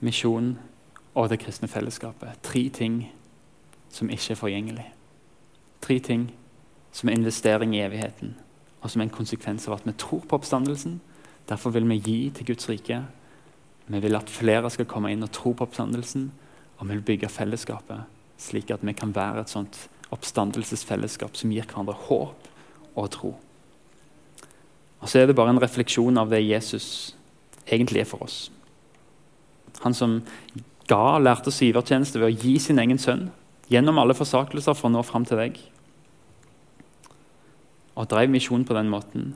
misjon 0.00 0.58
og 1.14 1.30
det 1.30 1.40
kristne 1.40 1.68
fellesskapet. 1.68 2.40
Tre 2.42 2.68
ting 2.68 3.02
som 3.90 4.10
ikke 4.12 4.34
er 4.34 4.40
forgjengelig. 4.40 4.86
Tre 5.80 5.98
ting 5.98 6.28
som 6.92 7.08
er 7.08 7.16
investering 7.16 7.74
i 7.74 7.82
evigheten, 7.84 8.36
og 8.82 8.90
som 8.90 9.00
er 9.00 9.08
en 9.08 9.16
konsekvens 9.16 9.68
av 9.68 9.78
at 9.78 9.88
vi 9.88 9.96
tror 9.96 10.22
på 10.28 10.36
oppstandelsen. 10.36 11.00
Derfor 11.48 11.74
vil 11.74 11.88
vi 11.88 11.98
gi 11.98 12.20
til 12.30 12.52
Guds 12.52 12.68
rike. 12.68 13.02
Vi 13.86 13.98
vil 14.00 14.16
at 14.16 14.30
flere 14.30 14.70
skal 14.70 14.86
komme 14.86 15.12
inn 15.12 15.24
og 15.24 15.32
tro 15.32 15.52
på 15.52 15.66
oppstandelsen, 15.66 16.30
og 16.78 16.88
vi 16.88 16.94
vil 16.94 17.06
bygge 17.12 17.32
fellesskapet 17.32 18.08
slik 18.40 18.70
at 18.72 18.84
vi 18.86 18.94
kan 18.96 19.12
være 19.14 19.44
et 19.44 19.52
sånt 19.52 19.76
oppstandelsesfellesskap 20.14 21.36
som 21.38 21.52
gir 21.52 21.66
hverandre 21.68 21.94
håp 22.08 22.48
og 22.98 23.10
tro. 23.14 23.34
Og 25.00 25.08
Så 25.08 25.20
er 25.20 25.26
det 25.26 25.36
bare 25.36 25.50
en 25.54 25.62
refleksjon 25.62 26.18
av 26.18 26.30
det 26.30 26.42
Jesus 26.44 27.14
egentlig 27.70 28.02
er 28.02 28.08
for 28.10 28.24
oss. 28.26 28.50
Han 29.84 29.94
som 29.96 30.20
ga 30.90 31.18
lærte 31.22 31.52
oss 31.52 31.60
givertjeneste 31.62 32.20
ved 32.20 32.30
å 32.30 32.40
gi 32.42 32.58
sin 32.62 32.80
egen 32.82 32.98
sønn 33.00 33.28
gjennom 33.70 34.00
alle 34.02 34.16
forsakelser 34.18 34.74
for 34.74 34.90
å 34.90 34.94
nå 34.96 35.04
fram 35.06 35.26
til 35.28 35.38
deg. 35.40 35.60
Og 37.94 38.08
drev 38.10 38.32
misjon 38.32 38.66
på 38.66 38.74
den 38.76 38.90
måten. 38.90 39.34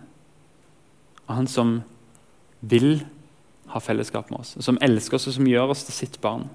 Og 1.28 1.36
han 1.38 1.48
som 1.50 1.78
vil 2.60 3.04
ha 3.72 3.80
fellesskap 3.80 4.30
med 4.30 4.42
oss, 4.42 4.54
og 4.58 4.66
som 4.66 4.78
elsker 4.84 5.18
oss 5.18 5.28
og 5.30 5.36
som 5.38 5.48
gjør 5.48 5.72
oss 5.74 5.86
til 5.86 5.96
sitt 5.96 6.20
barn. 6.22 6.48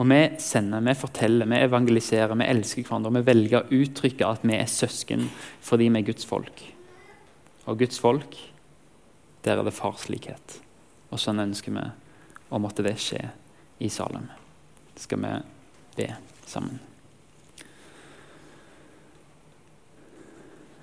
Og 0.00 0.06
vi 0.08 0.20
sender, 0.40 0.80
vi 0.80 0.94
forteller, 0.96 1.48
vi 1.50 1.58
evangeliserer, 1.60 2.38
vi 2.40 2.46
elsker 2.48 2.86
hverandre. 2.86 3.10
og 3.10 3.18
Vi 3.18 3.26
velger 3.26 3.58
å 3.60 3.80
uttrykke 3.82 4.30
at 4.30 4.46
vi 4.46 4.56
er 4.56 4.70
søsken 4.70 5.26
fordi 5.60 5.90
vi 5.90 6.00
er 6.00 6.06
Guds 6.06 6.24
folk. 6.28 6.62
Og 7.68 7.82
Guds 7.82 8.00
folk, 8.00 8.38
der 9.44 9.58
er 9.58 9.64
det 9.66 9.74
farslikhet. 9.76 10.58
Og 11.10 11.20
sånn 11.20 11.42
ønsker 11.42 11.74
vi 11.74 11.86
å 12.50 12.60
måtte 12.62 12.84
det 12.86 12.96
skje 13.00 13.22
i 13.80 13.88
Salem. 13.92 14.28
Skal 15.00 15.22
vi 15.22 15.32
be 15.96 16.08
sammen. 16.46 16.80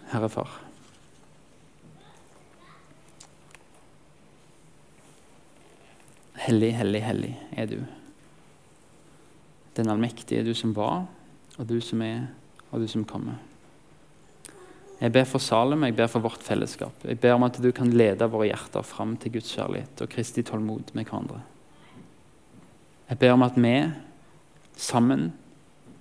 Herre 0.07 0.29
Far. 0.31 0.49
Hellig, 6.47 6.71
hellig, 6.79 7.01
hellig 7.03 7.33
er 7.51 7.67
du 7.67 7.79
den 9.77 9.89
allmektige, 9.91 10.45
du 10.47 10.53
som 10.55 10.71
var, 10.73 11.03
og 11.57 11.67
du 11.69 11.81
som 11.83 12.01
er, 12.01 12.29
og 12.71 12.81
du 12.81 12.87
som 12.89 13.03
kommer. 13.05 13.35
Jeg 14.97 15.13
ber 15.13 15.27
for 15.29 15.43
Salem, 15.43 15.83
jeg 15.85 15.95
ber 15.95 16.07
for 16.09 16.25
vårt 16.25 16.41
fellesskap. 16.41 17.03
Jeg 17.05 17.19
ber 17.21 17.35
om 17.35 17.45
at 17.45 17.59
du 17.61 17.69
kan 17.75 17.91
lede 17.93 18.25
våre 18.33 18.49
hjerter 18.49 18.85
fram 18.85 19.13
til 19.21 19.35
Guds 19.35 19.51
kjærlighet 19.53 20.01
og 20.01 20.09
Kristi 20.09 20.41
tålmod 20.41 20.93
med 20.97 21.05
hverandre. 21.05 21.43
Jeg 23.07 23.19
ber 23.21 23.35
om 23.35 23.45
at 23.45 23.59
vi 23.61 23.75
sammen 24.75 25.29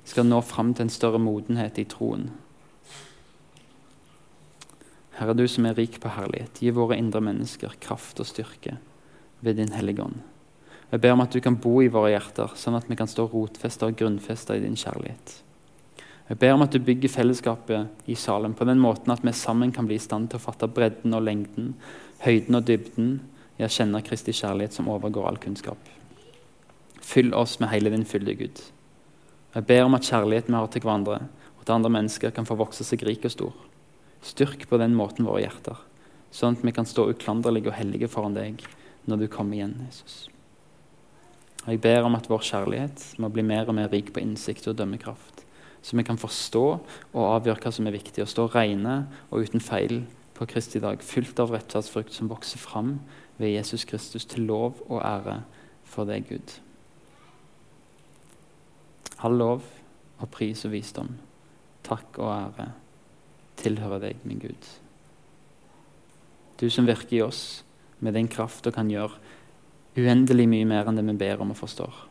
skal 0.07 0.27
nå 0.27 0.41
fram 0.41 0.73
til 0.75 0.87
en 0.87 0.93
større 0.93 1.21
modenhet 1.21 1.79
i 1.79 1.85
troen. 1.85 2.31
Herre, 5.17 5.37
du 5.37 5.47
som 5.49 5.69
er 5.69 5.77
rik 5.77 6.01
på 6.01 6.13
herlighet, 6.13 6.61
gi 6.61 6.73
våre 6.73 6.97
indre 6.97 7.23
mennesker 7.25 7.77
kraft 7.81 8.21
og 8.21 8.29
styrke 8.29 8.77
ved 9.45 9.61
din 9.61 9.73
Hellige 9.73 10.05
Ånd. 10.05 10.21
Jeg 10.91 11.03
ber 11.03 11.17
om 11.17 11.25
at 11.25 11.33
du 11.33 11.41
kan 11.43 11.57
bo 11.61 11.81
i 11.83 11.91
våre 11.93 12.13
hjerter, 12.13 12.53
sånn 12.57 12.77
at 12.79 12.89
vi 12.89 12.97
kan 12.97 13.11
stå 13.11 13.27
rotfesta 13.33 13.89
og 13.89 13.97
grunnfesta 13.99 14.57
i 14.57 14.63
din 14.63 14.77
kjærlighet. 14.79 15.41
Jeg 16.27 16.41
ber 16.43 16.57
om 16.57 16.65
at 16.65 16.75
du 16.75 16.83
bygger 16.83 17.13
fellesskapet 17.13 18.09
i 18.11 18.17
Salem 18.19 18.55
på 18.59 18.67
den 18.67 18.81
måten 18.83 19.13
at 19.15 19.23
vi 19.23 19.31
sammen 19.37 19.71
kan 19.73 19.87
bli 19.87 19.95
i 19.95 20.03
stand 20.03 20.33
til 20.33 20.41
å 20.41 20.43
fatte 20.43 20.67
bredden 20.67 21.15
og 21.15 21.23
lengden, 21.23 21.77
høyden 22.25 22.59
og 22.59 22.67
dybden 22.67 23.13
i 23.61 23.67
å 23.67 23.71
kjenne 23.71 24.03
Kristi 24.03 24.35
kjærlighet 24.35 24.75
som 24.75 24.91
overgår 24.91 25.29
all 25.31 25.39
kunnskap. 25.39 25.79
Fyll 26.99 27.31
oss 27.39 27.61
med 27.63 27.71
hele 27.71 27.93
din 27.95 28.05
fylde, 28.09 28.35
Gud. 28.35 28.63
Jeg 29.55 29.69
ber 29.69 29.87
om 29.87 29.95
at 29.95 30.09
kjærligheten 30.09 30.51
vi 30.51 30.59
har 30.59 30.73
til 30.75 30.83
hverandre 30.83 31.21
og 31.55 31.63
til 31.63 31.77
andre 31.77 31.95
mennesker, 31.95 32.35
kan 32.35 32.49
få 32.49 32.59
vokse 32.59 32.85
seg 32.85 33.07
rik 33.07 33.25
og 33.25 33.33
stor. 33.37 33.55
Styrk 34.27 34.67
på 34.67 34.83
den 34.83 34.99
måten 34.99 35.29
våre 35.29 35.45
hjerter, 35.47 35.79
sånn 36.35 36.59
at 36.59 36.67
vi 36.67 36.75
kan 36.75 36.89
stå 36.89 37.07
uklanderlige 37.13 37.71
og 37.71 37.79
hellige 37.79 38.11
foran 38.11 38.35
deg 38.35 38.67
når 39.07 39.23
du 39.23 39.29
kommer 39.31 39.55
igjen, 39.55 39.79
Jesus. 39.87 40.27
Og 41.63 41.71
Jeg 41.71 41.85
ber 41.87 42.11
om 42.11 42.19
at 42.19 42.27
vår 42.31 42.43
kjærlighet 42.51 43.09
må 43.23 43.31
bli 43.31 43.47
mer 43.47 43.71
og 43.71 43.79
mer 43.79 43.93
rik 43.95 44.11
på 44.11 44.23
innsikt 44.27 44.67
og 44.67 44.77
dømmekraft. 44.83 45.46
Så 45.87 45.95
vi 45.95 46.03
kan 46.03 46.19
forstå 46.19 46.65
og 47.15 47.23
avgjøre 47.23 47.63
hva 47.63 47.71
som 47.71 47.87
er 47.87 47.95
viktig, 47.95 48.19
og 48.25 48.31
stå 48.31 48.49
rene 48.51 49.05
og 49.31 49.45
uten 49.47 49.63
feil 49.63 50.01
på 50.35 50.49
Kristi 50.51 50.81
dag, 50.83 50.99
fylt 50.99 51.39
av 51.39 51.53
rettferdsfrukt 51.55 52.11
som 52.17 52.31
vokser 52.33 52.59
fram 52.59 52.97
ved 53.39 53.55
Jesus 53.55 53.87
Kristus 53.87 54.27
til 54.27 54.49
lov 54.51 54.81
og 54.89 54.99
ære 54.99 55.37
for 55.87 56.11
deg, 56.11 56.27
Gud. 56.27 56.57
All 59.23 59.39
lov 59.39 59.63
og 60.19 60.27
pris 60.35 60.67
og 60.67 60.75
visdom, 60.75 61.15
takk 61.87 62.19
og 62.19 62.35
ære 62.35 62.69
tilhører 63.63 64.03
deg, 64.09 64.27
min 64.27 64.43
Gud. 64.43 64.69
Du 66.59 66.67
som 66.67 66.91
virker 66.91 67.21
i 67.21 67.25
oss 67.25 67.63
med 68.03 68.19
din 68.19 68.27
kraft 68.27 68.67
og 68.67 68.75
kan 68.75 68.91
gjøre 68.91 69.23
uendelig 69.97 70.51
mye 70.51 70.67
mer 70.67 70.91
enn 70.91 70.99
det 70.99 71.07
vi 71.07 71.19
ber 71.23 71.47
om 71.47 71.55
og 71.55 71.63
forstår. 71.63 72.07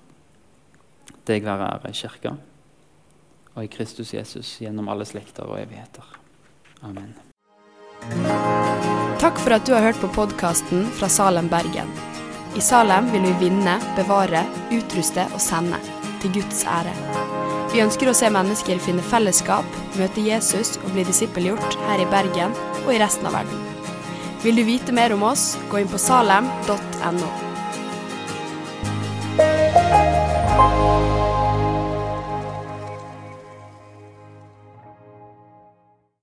Deg 1.27 1.43
være 1.43 1.73
ære 1.75 1.91
i 1.91 2.03
kirka 2.05 2.37
og 3.55 3.63
i 3.63 3.71
Kristus 3.71 4.13
Jesus 4.13 4.57
gjennom 4.61 4.89
alle 4.91 5.07
slekter 5.07 5.47
og 5.47 5.59
evigheter. 5.61 6.05
Amen. 6.83 7.13
Takk 9.21 9.39
for 9.41 9.55
at 9.55 9.65
du 9.65 9.73
har 9.73 9.87
hørt 9.87 10.01
på 10.03 10.11
podkasten 10.13 10.85
fra 10.99 11.09
Salem, 11.09 11.47
Bergen. 11.49 11.89
I 12.55 12.61
Salem 12.61 13.07
vil 13.11 13.25
vi 13.25 13.47
vinne, 13.47 13.79
bevare, 13.97 14.45
utruste 14.75 15.25
og 15.33 15.41
sende, 15.43 15.79
til 16.21 16.35
Guds 16.37 16.63
ære. 16.67 16.93
Vi 17.73 17.81
ønsker 17.83 18.07
å 18.07 18.15
se 18.15 18.29
mennesker 18.31 18.79
finne 18.83 19.03
fellesskap, 19.03 19.79
møte 19.99 20.23
Jesus 20.23 20.77
og 20.83 20.93
bli 20.93 21.03
disippelgjort 21.07 21.79
her 21.89 22.03
i 22.03 22.11
Bergen 22.11 22.55
og 22.85 22.93
i 22.93 23.01
resten 23.01 23.27
av 23.27 23.35
verden. 23.41 23.65
Vil 24.45 24.61
du 24.61 24.63
vite 24.67 24.95
mer 24.95 25.15
om 25.15 25.25
oss, 25.25 25.55
gå 25.71 25.81
inn 25.81 25.91
på 25.91 25.99
salem.no. 25.99 27.44